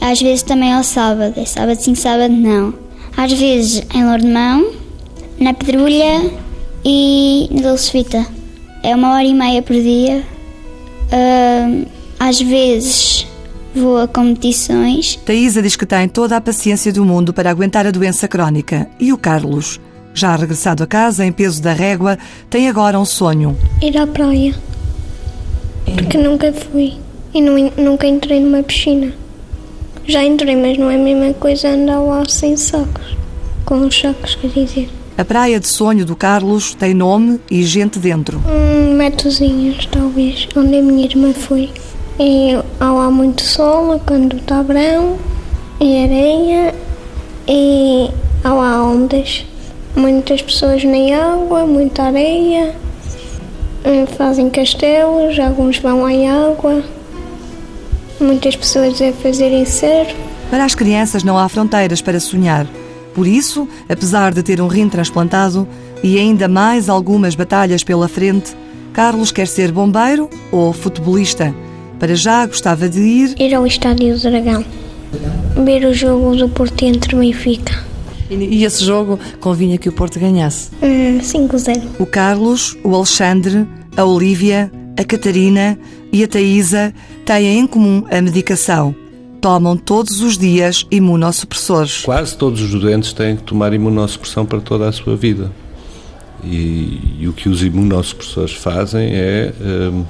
às 0.02 0.20
vezes 0.20 0.42
também 0.42 0.72
ao 0.72 0.82
sábado. 0.82 1.34
É 1.36 1.44
sábado 1.44 1.78
sim, 1.80 1.94
sábado 1.94 2.32
não. 2.34 2.74
Às 3.16 3.32
vezes 3.32 3.82
em 3.94 4.04
Lordemão, 4.04 4.72
na 5.38 5.54
Pedrulha 5.54 6.30
e 6.84 7.48
na 7.50 7.68
Dulcevita. 7.70 8.26
É 8.82 8.94
uma 8.96 9.12
hora 9.14 9.24
e 9.24 9.32
meia 9.34 9.62
por 9.62 9.74
dia. 9.76 10.22
Às 12.18 12.40
vezes 12.40 13.26
vou 13.74 13.98
a 14.00 14.08
competições. 14.08 15.16
Taísa 15.24 15.62
diz 15.62 15.76
que 15.76 15.86
tem 15.86 16.08
toda 16.08 16.36
a 16.36 16.40
paciência 16.40 16.92
do 16.92 17.04
mundo 17.04 17.32
para 17.32 17.50
aguentar 17.50 17.86
a 17.86 17.90
doença 17.90 18.28
crónica. 18.28 18.88
E 19.00 19.12
o 19.12 19.18
Carlos? 19.18 19.80
Já 20.14 20.36
regressado 20.36 20.82
a 20.82 20.86
casa, 20.86 21.24
em 21.24 21.32
peso 21.32 21.62
da 21.62 21.72
régua, 21.72 22.18
tem 22.50 22.68
agora 22.68 22.98
um 23.00 23.04
sonho. 23.04 23.56
Ir 23.80 23.96
à 23.96 24.06
praia. 24.06 24.54
Porque 25.86 26.18
nunca 26.18 26.52
fui. 26.52 26.94
E 27.32 27.40
nu- 27.40 27.72
nunca 27.78 28.06
entrei 28.06 28.38
numa 28.40 28.62
piscina. 28.62 29.12
Já 30.06 30.24
entrei, 30.24 30.56
mas 30.56 30.76
não 30.76 30.90
é 30.90 30.96
a 30.96 30.98
mesma 30.98 31.32
coisa 31.34 31.68
andar 31.68 32.00
lá 32.00 32.24
sem 32.28 32.56
sacos. 32.56 33.16
Com 33.64 33.86
os 33.86 33.98
sacos, 33.98 34.34
quer 34.34 34.48
dizer. 34.48 34.90
A 35.16 35.24
praia 35.24 35.60
de 35.60 35.68
sonho 35.68 36.04
do 36.04 36.16
Carlos 36.16 36.74
tem 36.74 36.94
nome 36.94 37.38
e 37.50 37.62
gente 37.62 37.98
dentro. 37.98 38.42
Um 38.48 38.94
metozinhos, 38.96 39.86
talvez, 39.86 40.48
onde 40.56 40.78
a 40.78 40.82
minha 40.82 41.04
irmã 41.04 41.32
foi. 41.32 41.70
E 42.18 42.58
há 42.80 42.90
lá 42.90 43.10
muito 43.10 43.42
sol 43.42 44.00
quando 44.06 44.36
está 44.36 44.62
verão, 44.62 45.16
e 45.80 46.02
areia, 46.02 46.74
e 47.46 48.10
há 48.42 48.52
lá 48.52 48.84
ondas. 48.84 49.44
Muitas 49.94 50.40
pessoas 50.42 50.82
na 50.82 51.32
água, 51.34 51.66
muita 51.66 52.04
areia, 52.04 52.74
eh, 53.84 54.06
fazem 54.16 54.48
castelos, 54.48 55.38
alguns 55.38 55.78
vão 55.78 56.06
à 56.06 56.10
água, 56.50 56.82
muitas 58.22 58.56
pessoas 58.56 59.00
a 59.00 59.12
fazerem 59.12 59.64
surf. 59.64 60.14
Para 60.50 60.64
as 60.64 60.74
crianças 60.74 61.22
não 61.22 61.38
há 61.38 61.48
fronteiras 61.48 62.00
para 62.00 62.20
sonhar. 62.20 62.66
Por 63.14 63.26
isso, 63.26 63.68
apesar 63.88 64.32
de 64.32 64.42
ter 64.42 64.60
um 64.60 64.66
rim 64.66 64.88
transplantado 64.88 65.68
e 66.02 66.18
ainda 66.18 66.48
mais 66.48 66.88
algumas 66.88 67.34
batalhas 67.34 67.84
pela 67.84 68.08
frente, 68.08 68.54
Carlos 68.92 69.30
quer 69.32 69.46
ser 69.46 69.72
bombeiro 69.72 70.28
ou 70.50 70.72
futebolista. 70.72 71.54
Para 71.98 72.14
já 72.14 72.44
gostava 72.46 72.88
de 72.88 73.00
ir 73.00 73.34
Ir 73.38 73.54
ao 73.54 73.66
Estádio 73.66 74.14
do 74.16 74.20
Dragão, 74.20 74.64
ver 75.64 75.84
o 75.84 75.94
jogo 75.94 76.34
do 76.34 76.48
Porto 76.48 76.84
entre 76.84 77.14
o 77.14 77.18
Benfica. 77.20 77.84
E, 78.28 78.34
e 78.34 78.64
esse 78.64 78.84
jogo 78.84 79.18
convinha 79.40 79.78
que 79.78 79.88
o 79.88 79.92
Porto 79.92 80.18
ganhasse. 80.18 80.70
Hum, 80.82 81.20
5-0. 81.20 81.82
O 81.98 82.06
Carlos, 82.06 82.76
o 82.82 82.94
Alexandre, 82.94 83.66
a 83.96 84.04
Olívia, 84.04 84.70
a 84.98 85.04
Catarina 85.04 85.78
e 86.12 86.24
a 86.24 86.28
Taísa 86.28 86.92
têm 87.24 87.58
em 87.58 87.66
comum 87.66 88.04
a 88.10 88.20
medicação. 88.20 88.94
Tomam 89.40 89.76
todos 89.76 90.20
os 90.20 90.38
dias 90.38 90.86
imunossupressores. 90.90 92.02
Quase 92.02 92.36
todos 92.36 92.60
os 92.62 92.70
doentes 92.80 93.12
têm 93.12 93.36
que 93.36 93.42
tomar 93.42 93.72
imunossupressão 93.72 94.46
para 94.46 94.60
toda 94.60 94.88
a 94.88 94.92
sua 94.92 95.16
vida. 95.16 95.50
E, 96.44 97.16
e 97.20 97.28
o 97.28 97.32
que 97.32 97.48
os 97.48 97.62
imunossupressores 97.62 98.52
fazem 98.52 99.10
é 99.12 99.52
hum, 99.60 100.04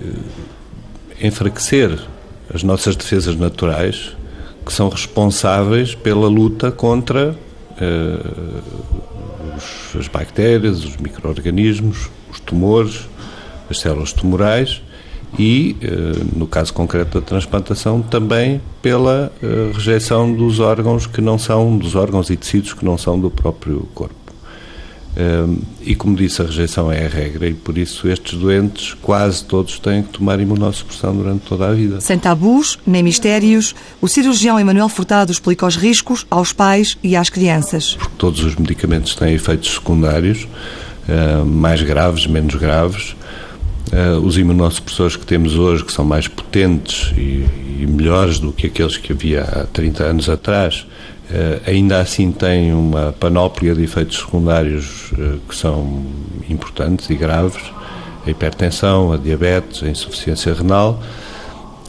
eh, 0.00 1.26
enfraquecer 1.26 1.98
as 2.52 2.62
nossas 2.62 2.96
defesas 2.96 3.36
naturais, 3.36 4.16
que 4.64 4.72
são 4.72 4.88
responsáveis 4.88 5.94
pela 5.94 6.28
luta 6.28 6.70
contra 6.70 7.36
eh, 7.80 8.18
os- 9.56 9.96
as 10.00 10.08
bactérias, 10.08 10.84
os 10.84 10.96
micro-organismos, 10.96 12.10
os 12.30 12.40
tumores, 12.40 13.08
as 13.68 13.78
células 13.80 14.12
tumorais 14.12 14.82
e, 15.38 15.76
eh, 15.80 16.24
no 16.34 16.46
caso 16.46 16.72
concreto 16.72 17.20
da 17.20 17.26
transplantação, 17.26 18.02
também 18.02 18.60
pela 18.82 19.32
eh, 19.42 19.70
rejeição 19.72 20.32
dos 20.32 20.58
órgãos 20.58 21.06
que 21.06 21.20
não 21.20 21.38
são, 21.38 21.76
dos 21.76 21.94
órgãos 21.94 22.30
e 22.30 22.36
tecidos 22.36 22.72
que 22.72 22.84
não 22.84 22.98
são 22.98 23.18
do 23.18 23.30
próprio 23.30 23.88
corpo. 23.94 24.14
Um, 25.16 25.58
e 25.82 25.96
como 25.96 26.14
disse, 26.14 26.40
a 26.40 26.44
rejeição 26.44 26.90
é 26.90 27.04
a 27.04 27.08
regra 27.08 27.48
e 27.48 27.52
por 27.52 27.76
isso 27.76 28.08
estes 28.08 28.38
doentes, 28.38 28.94
quase 29.02 29.44
todos, 29.44 29.78
têm 29.80 30.04
que 30.04 30.10
tomar 30.10 30.38
imunossupressão 30.38 31.16
durante 31.16 31.40
toda 31.40 31.68
a 31.68 31.72
vida. 31.72 32.00
Sem 32.00 32.16
tabus 32.16 32.78
nem 32.86 33.02
mistérios, 33.02 33.74
o 34.00 34.06
cirurgião 34.06 34.58
Emanuel 34.58 34.88
Furtado 34.88 35.32
explica 35.32 35.66
os 35.66 35.74
riscos 35.74 36.24
aos 36.30 36.52
pais 36.52 36.96
e 37.02 37.16
às 37.16 37.28
crianças. 37.28 37.98
Todos 38.16 38.44
os 38.44 38.54
medicamentos 38.54 39.16
têm 39.16 39.34
efeitos 39.34 39.74
secundários, 39.74 40.46
mais 41.44 41.82
graves, 41.82 42.28
menos 42.28 42.54
graves. 42.54 43.16
Uh, 43.92 44.24
os 44.24 44.38
imunossupressores 44.38 45.16
que 45.16 45.26
temos 45.26 45.58
hoje, 45.58 45.84
que 45.84 45.92
são 45.92 46.04
mais 46.04 46.28
potentes 46.28 47.12
e, 47.16 47.44
e 47.80 47.86
melhores 47.88 48.38
do 48.38 48.52
que 48.52 48.68
aqueles 48.68 48.96
que 48.96 49.12
havia 49.12 49.42
há 49.42 49.66
30 49.66 50.04
anos 50.04 50.28
atrás, 50.28 50.86
uh, 51.28 51.60
ainda 51.66 51.98
assim 52.00 52.30
têm 52.30 52.72
uma 52.72 53.12
panóplia 53.18 53.74
de 53.74 53.82
efeitos 53.82 54.18
secundários 54.18 55.10
uh, 55.12 55.40
que 55.48 55.56
são 55.56 56.06
importantes 56.48 57.10
e 57.10 57.16
graves. 57.16 57.62
A 58.24 58.30
hipertensão, 58.30 59.12
a 59.12 59.16
diabetes, 59.16 59.82
a 59.82 59.88
insuficiência 59.88 60.54
renal. 60.54 61.02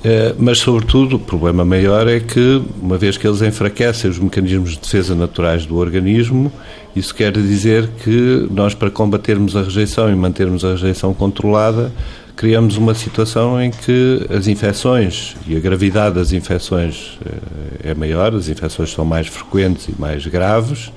Eh, 0.04 0.34
mas, 0.38 0.58
sobretudo, 0.60 1.18
o 1.18 1.20
problema 1.20 1.64
maior 1.64 2.08
é 2.08 2.20
que, 2.20 2.62
uma 2.82 2.98
vez 2.98 3.18
que 3.18 3.28
eles 3.28 3.42
enfraquecem 3.42 4.10
os 4.10 4.18
mecanismos 4.18 4.72
de 4.72 4.80
defesa 4.80 5.14
naturais 5.14 5.66
do 5.66 5.78
organismo, 5.78 6.52
isso 6.96 7.14
quer 7.14 7.32
dizer 7.34 7.88
que 8.04 8.48
nós, 8.50 8.74
para 8.74 8.90
combatermos 8.90 9.56
a 9.56 9.62
rejeição 9.62 10.12
e 10.12 10.16
mantermos 10.16 10.66
a 10.66 10.72
rejeição 10.72 11.14
controlada, 11.14 11.92
criamos 12.36 12.78
uma 12.78 12.96
situação 12.96 13.62
em 13.62 13.70
que 13.70 14.26
as 14.30 14.48
infecções 14.48 15.36
e 15.48 15.56
a 15.56 15.60
gravidade 15.60 16.16
das 16.16 16.32
infecções 16.32 17.20
eh, 17.24 17.92
é 17.92 17.94
maior, 17.94 18.34
as 18.34 18.50
infecções 18.50 18.92
são 18.92 19.06
mais 19.06 19.28
frequentes 19.28 19.88
e 19.88 20.02
mais 20.02 20.26
graves 20.26 20.92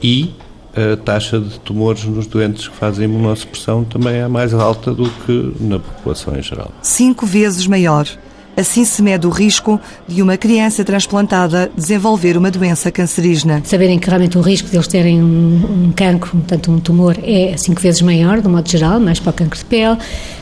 e 0.00 0.32
a 0.76 0.96
taxa 0.96 1.38
de 1.38 1.58
tumores 1.60 2.04
nos 2.04 2.26
doentes 2.26 2.66
que 2.66 2.76
fazem 2.76 3.04
imunossupressão 3.04 3.84
também 3.84 4.16
é 4.16 4.28
mais 4.28 4.52
alta 4.52 4.92
do 4.92 5.08
que 5.08 5.54
na 5.60 5.78
população 5.78 6.36
em 6.36 6.42
geral. 6.42 6.72
Cinco 6.82 7.24
vezes 7.24 7.66
maior. 7.66 8.08
Assim 8.56 8.84
se 8.84 9.02
mede 9.02 9.26
o 9.26 9.30
risco 9.30 9.80
de 10.06 10.22
uma 10.22 10.36
criança 10.36 10.84
transplantada 10.84 11.70
desenvolver 11.76 12.36
uma 12.36 12.50
doença 12.50 12.90
cancerígena. 12.90 13.62
Saberem 13.64 13.98
que 13.98 14.08
realmente 14.08 14.38
o 14.38 14.40
risco 14.40 14.68
de 14.68 14.76
eles 14.76 14.86
terem 14.86 15.20
um, 15.22 15.86
um 15.86 15.92
cancro, 15.92 16.30
portanto 16.30 16.70
um 16.70 16.78
tumor, 16.78 17.16
é 17.22 17.56
cinco 17.56 17.80
vezes 17.80 18.00
maior, 18.02 18.40
de 18.40 18.46
um 18.46 18.52
modo 18.52 18.70
geral, 18.70 19.00
mais 19.00 19.18
para 19.18 19.30
o 19.30 19.32
cancro 19.32 19.58
de 19.58 19.64
pele, 19.64 19.98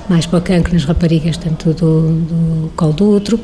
mais 0.09 0.27
para 0.27 0.39
o 0.39 0.43
cancro 0.43 0.75
nas 0.75 0.85
raparigas, 0.85 1.37
tanto 1.39 1.73
do, 1.73 2.13
do 2.13 2.73
colo 2.77 2.93
do 2.93 3.11
útero. 3.11 3.41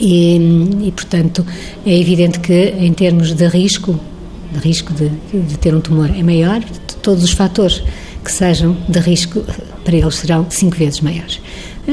E, 0.00 0.36
e, 0.82 0.92
portanto, 0.92 1.44
é 1.84 1.98
evidente 1.98 2.40
que 2.40 2.74
em 2.78 2.92
termos 2.92 3.34
de 3.34 3.46
risco, 3.48 3.98
de 4.52 4.58
risco 4.60 4.92
de, 4.94 5.08
de 5.08 5.58
ter 5.58 5.74
um 5.74 5.80
tumor 5.80 6.10
é 6.16 6.22
maior, 6.22 6.62
todos 7.02 7.22
os 7.22 7.32
fatores 7.32 7.82
que 8.24 8.32
sejam 8.32 8.76
de 8.88 8.98
risco 8.98 9.44
para 9.84 9.94
eles 9.94 10.16
serão 10.16 10.46
cinco 10.50 10.76
vezes 10.76 11.00
maiores. 11.00 11.40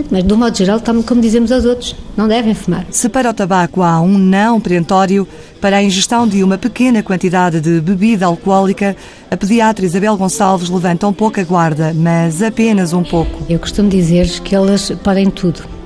Mas, 0.09 0.23
um 0.23 0.37
modo 0.37 0.57
geral, 0.57 0.81
como 1.05 1.21
dizemos 1.21 1.51
aos 1.51 1.65
outros, 1.65 1.95
não 2.15 2.27
devem 2.27 2.53
fumar. 2.53 2.85
Se 2.89 3.09
para 3.09 3.29
o 3.29 3.33
tabaco 3.33 3.81
há 3.81 3.99
um 3.99 4.17
não 4.17 4.61
perentório, 4.61 5.27
para 5.59 5.77
a 5.77 5.83
ingestão 5.83 6.25
de 6.25 6.43
uma 6.43 6.57
pequena 6.57 7.03
quantidade 7.03 7.59
de 7.59 7.81
bebida 7.81 8.25
alcoólica, 8.25 8.95
a 9.29 9.35
pediatra 9.35 9.85
Isabel 9.85 10.15
Gonçalves 10.15 10.69
levanta 10.69 11.07
um 11.07 11.13
pouco 11.13 11.39
a 11.39 11.43
guarda, 11.43 11.93
mas 11.93 12.41
apenas 12.41 12.93
um 12.93 13.03
pouco. 13.03 13.43
Eu 13.49 13.59
costumo 13.59 13.89
dizer 13.89 14.29
que 14.39 14.55
elas 14.55 14.91
podem 15.03 15.29
tudo 15.29 15.80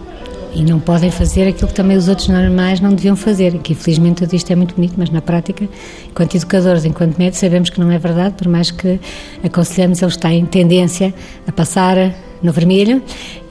e 0.56 0.64
não 0.64 0.80
podem 0.80 1.12
fazer 1.12 1.48
aquilo 1.48 1.68
que 1.68 1.74
também 1.74 1.98
os 1.98 2.08
outros 2.08 2.30
normais 2.30 2.80
não 2.80 2.94
deviam 2.94 3.16
fazer, 3.16 3.58
que 3.60 3.74
infelizmente 3.74 4.24
tudo 4.24 4.34
isto 4.34 4.50
é 4.52 4.56
muito 4.56 4.76
bonito, 4.76 4.94
mas 4.98 5.10
na 5.10 5.22
prática, 5.22 5.68
enquanto 6.10 6.36
educadores, 6.36 6.86
enquanto 6.86 7.18
médicos, 7.18 7.40
sabemos 7.40 7.70
que 7.70 7.80
não 7.80 7.92
é 7.92 8.00
verdade, 8.00 8.36
por 8.36 8.48
mais 8.48 8.72
que 8.72 9.00
aconselhamos, 9.44 10.02
eles 10.02 10.16
têm 10.16 10.46
tendência 10.46 11.14
a 11.46 11.52
passar 11.52 12.16
no 12.42 12.52
vermelho 12.52 13.02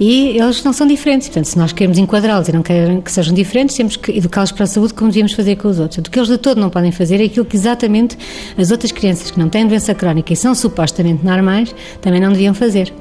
e 0.00 0.38
eles 0.38 0.62
não 0.64 0.72
são 0.72 0.86
diferentes. 0.86 1.28
Portanto, 1.28 1.46
se 1.46 1.58
nós 1.58 1.72
queremos 1.72 1.98
enquadrá-los 1.98 2.48
e 2.48 2.52
não 2.52 2.62
querem 2.62 3.00
que 3.00 3.12
sejam 3.12 3.34
diferentes, 3.34 3.76
temos 3.76 3.96
que 3.96 4.12
educá-los 4.12 4.52
para 4.52 4.64
a 4.64 4.66
saúde 4.66 4.94
como 4.94 5.10
devíamos 5.10 5.32
fazer 5.32 5.56
com 5.56 5.68
os 5.68 5.78
outros. 5.78 5.98
O 5.98 6.10
que 6.10 6.18
eles 6.18 6.28
de 6.28 6.38
todo 6.38 6.60
não 6.60 6.70
podem 6.70 6.92
fazer 6.92 7.20
é 7.20 7.24
aquilo 7.24 7.44
que 7.44 7.56
exatamente 7.56 8.16
as 8.56 8.70
outras 8.70 8.92
crianças 8.92 9.30
que 9.30 9.38
não 9.38 9.48
têm 9.48 9.66
doença 9.66 9.94
crónica 9.94 10.32
e 10.32 10.36
são 10.36 10.54
supostamente 10.54 11.24
normais 11.24 11.74
também 12.00 12.20
não 12.20 12.32
deviam 12.32 12.54
fazer 12.54 12.92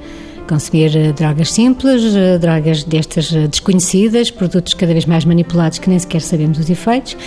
consumir 0.54 0.96
eh, 0.96 1.12
drogas 1.12 1.52
simples, 1.52 2.16
eh, 2.16 2.38
drogas 2.38 2.84
destas 2.84 3.34
eh, 3.34 3.48
desconhecidas, 3.48 4.30
produtos 4.30 4.76
cada 4.76 4.92
vez 4.94 5.06
mais 5.06 5.26
manipulados 5.26 5.80
que 5.80 5.90
nem 5.90 5.98
sequer 5.98 6.22
sabemos 6.22 6.60
os 6.60 6.70
efeitos. 6.70 7.18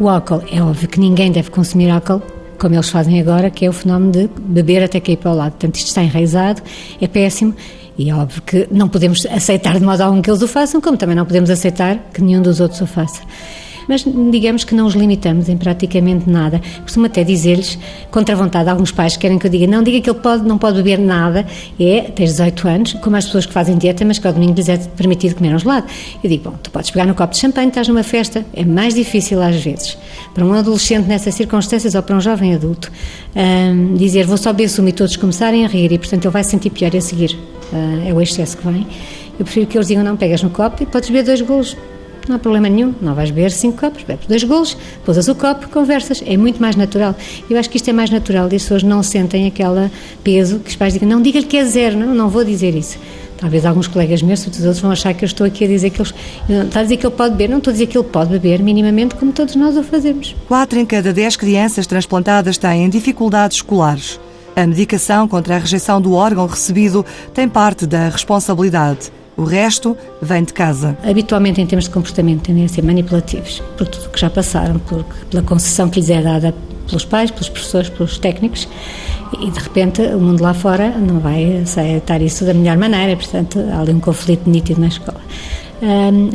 O 0.00 0.08
álcool, 0.08 0.42
é 0.50 0.60
óbvio 0.60 0.88
que 0.88 0.98
ninguém 0.98 1.30
deve 1.30 1.50
consumir 1.50 1.90
álcool 1.90 2.20
como 2.58 2.74
eles 2.74 2.88
fazem 2.90 3.20
agora, 3.20 3.50
que 3.50 3.66
é 3.66 3.68
o 3.68 3.72
fenómeno 3.72 4.12
de 4.12 4.30
beber 4.40 4.84
até 4.84 5.00
cair 5.00 5.16
para 5.16 5.32
o 5.32 5.34
lado. 5.34 5.52
Portanto, 5.52 5.76
isto 5.76 5.88
está 5.88 6.02
enraizado, 6.02 6.62
é 7.00 7.08
péssimo 7.08 7.54
e 7.98 8.08
é 8.08 8.14
óbvio 8.14 8.42
que 8.42 8.68
não 8.70 8.88
podemos 8.88 9.26
aceitar 9.26 9.78
de 9.78 9.84
modo 9.84 10.00
algum 10.00 10.22
que 10.22 10.30
eles 10.30 10.42
o 10.42 10.48
façam, 10.48 10.80
como 10.80 10.96
também 10.96 11.16
não 11.16 11.26
podemos 11.26 11.50
aceitar 11.50 11.98
que 12.12 12.22
nenhum 12.22 12.40
dos 12.42 12.60
outros 12.60 12.80
o 12.80 12.86
faça 12.86 13.20
mas 13.88 14.04
digamos 14.30 14.64
que 14.64 14.74
não 14.74 14.86
os 14.86 14.94
limitamos 14.94 15.48
em 15.48 15.56
praticamente 15.56 16.28
nada. 16.28 16.60
Costumo 16.82 17.06
até 17.06 17.24
dizer-lhes, 17.24 17.78
contra 18.10 18.34
a 18.34 18.38
vontade, 18.38 18.68
alguns 18.68 18.90
pais 18.90 19.16
querem 19.16 19.38
que 19.38 19.46
eu 19.46 19.50
diga, 19.50 19.66
não 19.66 19.82
diga 19.82 20.00
que 20.00 20.10
ele 20.10 20.18
pode, 20.18 20.46
não 20.46 20.58
pode 20.58 20.76
beber 20.76 20.98
nada, 20.98 21.46
é, 21.78 22.02
tens 22.02 22.30
18 22.30 22.68
anos, 22.68 22.92
como 22.94 23.16
as 23.16 23.24
pessoas 23.24 23.46
que 23.46 23.52
fazem 23.52 23.76
dieta, 23.76 24.04
mas 24.04 24.18
que 24.18 24.26
ao 24.26 24.32
domingo 24.32 24.54
lhes 24.54 24.68
é 24.68 24.76
permitido 24.76 25.36
comer 25.36 25.54
um 25.54 25.58
gelado. 25.58 25.86
Eu 26.22 26.30
digo, 26.30 26.50
bom, 26.50 26.56
tu 26.62 26.70
podes 26.70 26.90
pegar 26.90 27.06
no 27.06 27.14
copo 27.14 27.32
de 27.32 27.40
champanhe, 27.40 27.68
estás 27.68 27.88
numa 27.88 28.02
festa, 28.02 28.44
é 28.54 28.64
mais 28.64 28.94
difícil 28.94 29.40
às 29.42 29.56
vezes, 29.56 29.96
para 30.34 30.44
um 30.44 30.52
adolescente 30.52 31.06
nessas 31.06 31.34
circunstâncias 31.34 31.94
ou 31.94 32.02
para 32.02 32.16
um 32.16 32.20
jovem 32.20 32.54
adulto, 32.54 32.90
hum, 33.34 33.94
dizer, 33.96 34.26
vou 34.26 34.36
só 34.36 34.52
beber 34.52 34.68
sumo 34.68 34.88
e 34.88 34.92
todos 34.92 35.16
começarem 35.16 35.64
a 35.64 35.68
rir 35.68 35.92
e, 35.92 35.98
portanto, 35.98 36.24
ele 36.24 36.32
vai 36.32 36.44
se 36.44 36.50
sentir 36.50 36.70
pior 36.70 36.94
a 36.94 37.00
seguir. 37.00 37.38
Uh, 37.72 38.08
é 38.08 38.12
o 38.12 38.20
excesso 38.20 38.56
que 38.56 38.68
vem. 38.68 38.86
Eu 39.38 39.44
prefiro 39.44 39.66
que 39.66 39.78
eles 39.78 39.88
digam, 39.88 40.04
não, 40.04 40.16
pegas 40.16 40.42
no 40.42 40.50
copo 40.50 40.82
e 40.82 40.86
podes 40.86 41.08
beber 41.08 41.24
dois 41.24 41.40
golos 41.40 41.76
não 42.28 42.36
há 42.36 42.38
problema 42.38 42.68
nenhum, 42.68 42.94
não 43.00 43.14
vais 43.14 43.30
beber 43.30 43.50
cinco 43.50 43.78
copos, 43.78 44.02
bebes 44.02 44.26
dois 44.26 44.44
golos, 44.44 44.76
pousas 45.04 45.28
o 45.28 45.34
copo, 45.34 45.68
conversas, 45.68 46.22
é 46.26 46.36
muito 46.36 46.60
mais 46.60 46.76
natural. 46.76 47.14
Eu 47.48 47.58
acho 47.58 47.68
que 47.68 47.76
isto 47.76 47.88
é 47.88 47.92
mais 47.92 48.10
natural 48.10 48.48
e 48.50 48.56
as 48.56 48.62
pessoas 48.62 48.82
não 48.82 49.02
sentem 49.02 49.46
aquele 49.46 49.90
peso 50.22 50.58
que 50.58 50.70
os 50.70 50.76
pais 50.76 50.92
digam, 50.92 51.08
não 51.08 51.20
diga-lhe 51.20 51.46
que 51.46 51.56
é 51.56 51.64
zero, 51.64 51.98
não, 51.98 52.14
não 52.14 52.28
vou 52.28 52.44
dizer 52.44 52.74
isso. 52.74 52.98
Talvez 53.42 53.66
alguns 53.66 53.88
colegas 53.88 54.22
meus, 54.22 54.44
todos 54.44 54.60
os 54.60 54.64
outros, 54.64 54.80
vão 54.80 54.92
achar 54.92 55.12
que 55.14 55.24
eu 55.24 55.26
estou 55.26 55.44
aqui 55.44 55.64
a 55.64 55.66
dizer 55.66 55.90
que 55.90 56.00
ele 56.00 56.64
está 56.64 56.78
a 56.78 56.82
dizer 56.84 56.96
que 56.96 57.04
ele 57.04 57.14
pode 57.14 57.30
beber, 57.34 57.48
não 57.48 57.58
estou 57.58 57.72
a 57.72 57.72
dizer 57.72 57.86
que 57.86 57.98
ele 57.98 58.06
pode 58.06 58.30
beber 58.30 58.62
minimamente 58.62 59.16
como 59.16 59.32
todos 59.32 59.56
nós 59.56 59.76
o 59.76 59.82
fazemos. 59.82 60.36
Quatro 60.46 60.78
em 60.78 60.86
cada 60.86 61.12
dez 61.12 61.34
crianças 61.34 61.84
transplantadas 61.86 62.56
têm 62.56 62.88
dificuldades 62.88 63.56
escolares. 63.56 64.20
A 64.54 64.64
medicação 64.64 65.26
contra 65.26 65.56
a 65.56 65.58
rejeição 65.58 66.00
do 66.00 66.12
órgão 66.12 66.46
recebido 66.46 67.04
tem 67.34 67.48
parte 67.48 67.84
da 67.84 68.10
responsabilidade. 68.10 69.10
O 69.36 69.44
resto 69.44 69.96
vem 70.20 70.44
de 70.44 70.52
casa. 70.52 70.96
Habitualmente, 71.02 71.60
em 71.60 71.66
termos 71.66 71.86
de 71.86 71.90
comportamento, 71.90 72.42
tendem 72.42 72.64
a 72.64 72.68
ser 72.68 72.82
manipulativos, 72.82 73.62
por 73.76 73.86
tudo 73.86 74.10
que 74.10 74.20
já 74.20 74.28
passaram, 74.28 74.78
por, 74.78 75.04
pela 75.30 75.42
concessão 75.42 75.88
que 75.88 76.00
lhes 76.00 76.10
é 76.10 76.20
dada 76.20 76.54
pelos 76.86 77.04
pais, 77.04 77.30
pelos 77.30 77.48
professores, 77.48 77.88
pelos 77.88 78.18
técnicos, 78.18 78.68
e 79.40 79.50
de 79.50 79.58
repente 79.58 80.02
o 80.02 80.20
mundo 80.20 80.42
lá 80.42 80.52
fora 80.52 80.90
não 80.90 81.20
vai 81.20 81.60
aceitar 81.62 82.20
isso 82.20 82.44
da 82.44 82.52
melhor 82.52 82.76
maneira, 82.76 83.16
portanto 83.16 83.58
há 83.72 83.80
ali 83.80 83.92
um 83.92 84.00
conflito 84.00 84.50
nítido 84.50 84.80
na 84.80 84.88
escola 84.88 85.20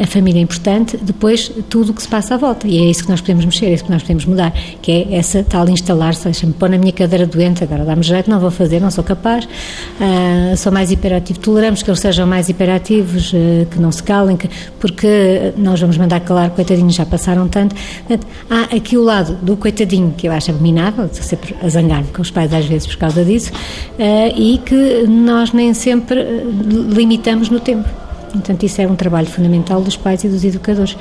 a 0.01 0.07
família 0.07 0.39
é 0.39 0.43
importante, 0.43 0.97
depois 0.97 1.49
tudo 1.69 1.91
o 1.91 1.93
que 1.93 2.01
se 2.01 2.07
passa 2.07 2.35
à 2.35 2.37
volta. 2.37 2.67
E 2.67 2.77
é 2.77 2.89
isso 2.89 3.03
que 3.03 3.09
nós 3.09 3.21
podemos 3.21 3.45
mexer, 3.45 3.67
é 3.67 3.73
isso 3.73 3.85
que 3.85 3.91
nós 3.91 4.01
podemos 4.01 4.25
mudar, 4.25 4.51
que 4.81 4.91
é 4.91 5.15
essa 5.15 5.41
tal 5.41 5.67
instalar-se, 5.69 6.25
deixa-me 6.25 6.51
pôr 6.53 6.69
na 6.69 6.77
minha 6.77 6.91
cadeira 6.91 7.25
doente, 7.25 7.63
agora 7.63 7.85
dá-me 7.85 8.03
jeito, 8.03 8.29
não 8.29 8.39
vou 8.39 8.51
fazer, 8.51 8.81
não 8.81 8.91
sou 8.91 9.03
capaz, 9.03 9.45
uh, 9.45 10.57
sou 10.57 10.71
mais 10.71 10.91
hiperativo. 10.91 11.39
Toleramos 11.39 11.81
que 11.81 11.89
eles 11.89 11.99
sejam 11.99 12.27
mais 12.27 12.49
hiperativos, 12.49 13.31
uh, 13.31 13.65
que 13.71 13.79
não 13.79 13.91
se 13.91 14.03
calem, 14.03 14.35
que, 14.35 14.49
porque 14.79 15.53
nós 15.55 15.79
vamos 15.79 15.97
mandar 15.97 16.19
calar, 16.19 16.49
coitadinhos, 16.49 16.95
já 16.95 17.05
passaram 17.05 17.47
tanto. 17.47 17.75
Há 18.49 18.75
aqui 18.75 18.97
o 18.97 19.03
lado 19.03 19.37
do 19.41 19.55
coitadinho, 19.55 20.13
que 20.17 20.27
eu 20.27 20.31
acho 20.33 20.51
abominável, 20.51 21.09
sempre 21.13 21.55
a 21.63 21.69
zangar-me 21.69 22.07
com 22.09 22.21
os 22.21 22.31
pais 22.31 22.53
às 22.53 22.65
vezes 22.65 22.87
por 22.87 22.97
causa 22.97 23.23
disso, 23.23 23.51
uh, 23.53 24.33
e 24.35 24.57
que 24.57 25.05
nós 25.07 25.53
nem 25.53 25.73
sempre 25.73 26.21
limitamos 26.89 27.49
no 27.49 27.61
tempo. 27.61 28.06
Portanto, 28.31 28.63
isso 28.63 28.81
é 28.81 28.87
um 28.87 28.95
trabalho 28.95 29.27
fundamental 29.27 29.81
dos 29.81 29.95
pais 29.95 30.23
e 30.23 30.29
dos 30.29 30.43
educadores. 30.43 30.97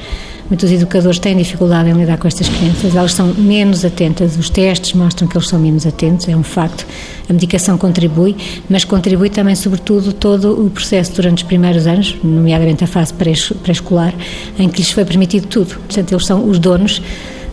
Muitos 0.49 0.71
educadores 0.71 1.19
têm 1.19 1.37
dificuldade 1.37 1.91
em 1.91 1.93
lidar 1.93 2.19
com 2.19 2.29
estas 2.29 2.49
crianças, 2.49 2.95
elas 2.95 3.13
são 3.13 3.35
menos 3.35 3.85
atentas, 3.85 4.37
os 4.37 4.49
testes 4.49 4.93
mostram 4.93 5.27
que 5.27 5.37
eles 5.37 5.49
são 5.49 5.59
menos 5.59 5.87
atentos, 5.87 6.29
é 6.29 6.37
um 6.37 6.43
facto. 6.43 6.87
A 7.29 7.33
medicação 7.33 7.77
contribui, 7.77 8.37
mas 8.69 8.85
contribui 8.85 9.29
também, 9.29 9.57
sobretudo, 9.57 10.13
todo 10.13 10.65
o 10.65 10.71
processo 10.71 11.13
durante 11.15 11.39
os 11.39 11.43
primeiros 11.43 11.87
anos, 11.87 12.15
nomeadamente 12.23 12.85
a 12.85 12.87
fase 12.87 13.13
pré-escolar, 13.15 14.15
em 14.59 14.69
que 14.69 14.79
lhes 14.79 14.91
foi 14.93 15.05
permitido 15.05 15.47
tudo. 15.49 15.75
Portanto, 15.75 16.13
eles 16.13 16.25
são 16.25 16.49
os 16.49 16.59
donos 16.59 17.03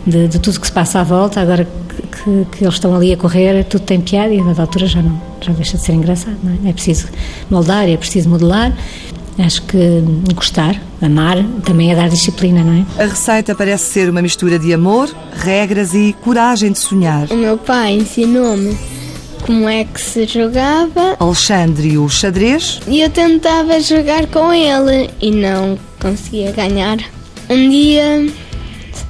de, 0.06 0.28
de 0.28 0.38
tudo 0.38 0.60
que 0.60 0.66
se 0.66 0.72
passa 0.72 1.00
à 1.00 1.02
volta, 1.02 1.40
agora 1.40 1.66
que, 1.66 2.46
que, 2.56 2.64
eles 2.64 2.74
estão 2.74 2.94
ali 2.94 3.12
a 3.12 3.16
correr, 3.16 3.64
tudo 3.64 3.82
tem 3.82 4.00
piada 4.00 4.32
e, 4.32 4.40
na 4.40 4.54
altura, 4.56 4.86
já, 4.86 5.02
não, 5.02 5.20
já 5.40 5.52
deixa 5.52 5.76
de 5.76 5.82
ser 5.82 5.92
engraçado. 5.92 6.36
É? 6.64 6.70
é 6.70 6.72
preciso 6.72 7.08
moldar, 7.50 7.88
é 7.88 7.96
preciso 7.96 8.28
modelar 8.28 8.72
Acho 9.38 9.62
que 9.62 10.02
gostar, 10.32 10.80
amar, 11.02 11.36
também 11.64 11.90
é 11.90 11.96
dar 11.96 12.08
disciplina, 12.08 12.62
não 12.62 12.72
é? 12.72 13.02
A 13.02 13.06
receita 13.06 13.54
parece 13.54 13.92
ser 13.92 14.08
uma 14.08 14.22
mistura 14.22 14.58
de 14.58 14.72
amor, 14.72 15.14
regras 15.32 15.92
e 15.92 16.14
coragem 16.22 16.70
de 16.70 16.78
sonhar. 16.78 17.26
O 17.30 17.36
meu 17.36 17.58
pai 17.58 17.94
ensinou-me 17.94 18.78
como 19.44 19.68
é 19.68 19.84
que 19.84 20.00
se 20.00 20.24
jogava. 20.26 21.16
Alexandre 21.18 21.98
o 21.98 22.08
xadrez. 22.08 22.80
E 22.86 23.00
eu 23.00 23.10
tentava 23.10 23.80
jogar 23.80 24.26
com 24.28 24.52
ele 24.52 25.10
e 25.20 25.30
não 25.30 25.78
conseguia 26.00 26.52
ganhar. 26.52 26.98
Um 27.50 27.68
dia 27.68 28.26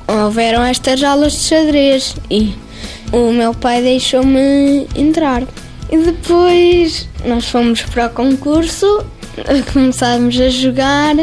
houveram 0.09 0.63
estas 0.63 1.03
aulas 1.03 1.33
de 1.33 1.39
xadrez 1.39 2.17
e 2.31 2.55
o 3.13 3.31
meu 3.31 3.55
pai 3.55 3.83
deixou-me 3.83 4.89
entrar. 4.97 5.43
E 5.91 5.99
depois 5.99 7.09
nós 7.25 7.45
fomos 7.49 7.83
para 7.83 8.07
o 8.07 8.11
concurso 8.11 9.05
começámos 9.73 10.39
a 10.41 10.49
jogar 10.49 11.17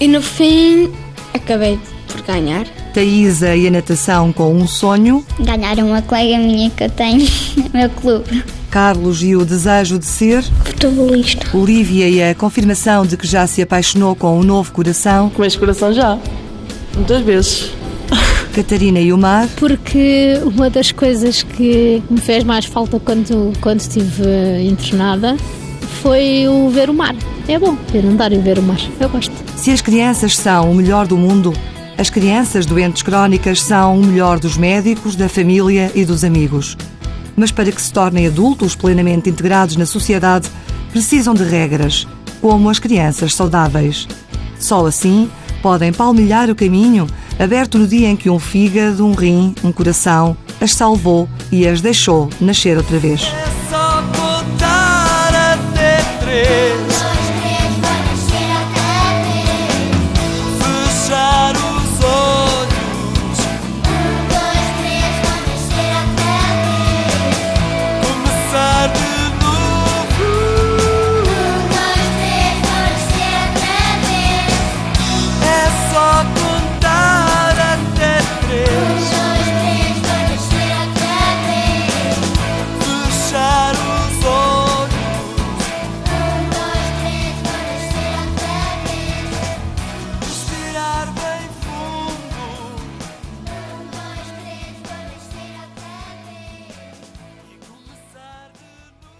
e 0.00 0.08
no 0.08 0.20
fim 0.22 0.90
acabei 1.32 1.78
por 2.08 2.22
ganhar. 2.22 2.66
Taísa 2.92 3.56
e 3.56 3.66
a 3.66 3.70
natação 3.70 4.32
com 4.32 4.54
um 4.54 4.66
sonho. 4.66 5.24
Ganhar 5.40 5.78
uma 5.78 6.00
colega 6.00 6.38
minha 6.38 6.70
que 6.70 6.84
eu 6.84 6.90
tenho 6.90 7.26
no 7.56 7.70
meu 7.74 7.90
clube. 7.90 8.44
Carlos 8.70 9.22
e 9.22 9.36
o 9.36 9.44
desejo 9.44 9.98
de 9.98 10.06
ser 10.06 10.42
futebolista. 10.42 11.56
Olivia 11.56 12.08
e 12.08 12.22
a 12.22 12.34
confirmação 12.34 13.06
de 13.06 13.16
que 13.16 13.26
já 13.26 13.46
se 13.46 13.62
apaixonou 13.62 14.14
com 14.14 14.38
um 14.38 14.42
novo 14.42 14.72
coração. 14.72 15.30
Com 15.30 15.44
este 15.44 15.58
coração 15.58 15.92
já. 15.92 16.18
Muitas 16.94 17.22
vezes. 17.22 17.70
Catarina 18.54 19.00
e 19.00 19.12
o 19.12 19.18
mar. 19.18 19.48
Porque 19.56 20.40
uma 20.44 20.70
das 20.70 20.92
coisas 20.92 21.42
que 21.42 22.00
me 22.08 22.20
fez 22.20 22.44
mais 22.44 22.64
falta 22.64 23.00
quando, 23.00 23.52
quando 23.60 23.80
estive 23.80 24.24
internada 24.62 25.36
foi 26.02 26.46
o 26.48 26.68
ver 26.68 26.88
o 26.88 26.94
mar. 26.94 27.14
É 27.46 27.58
bom 27.58 27.76
ver 27.92 28.06
andar 28.06 28.32
e 28.32 28.38
ver 28.38 28.58
o 28.58 28.62
mar. 28.62 28.78
Eu 28.98 29.08
gosto. 29.08 29.32
Se 29.56 29.70
as 29.70 29.82
crianças 29.82 30.36
são 30.36 30.70
o 30.70 30.74
melhor 30.74 31.06
do 31.06 31.16
mundo, 31.16 31.52
as 31.98 32.08
crianças 32.08 32.64
doentes 32.64 33.02
crónicas 33.02 33.62
são 33.62 34.00
o 34.00 34.04
melhor 34.04 34.38
dos 34.38 34.56
médicos, 34.56 35.14
da 35.14 35.28
família 35.28 35.92
e 35.94 36.04
dos 36.04 36.24
amigos. 36.24 36.76
Mas 37.36 37.50
para 37.50 37.70
que 37.70 37.82
se 37.82 37.92
tornem 37.92 38.26
adultos 38.26 38.74
plenamente 38.74 39.28
integrados 39.28 39.76
na 39.76 39.84
sociedade, 39.84 40.48
precisam 40.90 41.34
de 41.34 41.44
regras, 41.44 42.06
como 42.40 42.70
as 42.70 42.78
crianças 42.78 43.34
saudáveis. 43.34 44.08
Só 44.58 44.86
assim 44.86 45.30
podem 45.60 45.92
palmilhar 45.92 46.50
o 46.50 46.54
caminho 46.54 47.06
aberto 47.38 47.78
no 47.78 47.86
dia 47.86 48.08
em 48.08 48.16
que 48.16 48.30
um 48.30 48.38
fígado, 48.38 49.04
um 49.06 49.12
rim, 49.12 49.54
um 49.62 49.72
coração 49.72 50.36
as 50.60 50.72
salvou 50.72 51.28
e 51.52 51.66
as 51.66 51.80
deixou 51.80 52.30
nascer 52.40 52.76
outra 52.76 52.98
vez. 52.98 53.22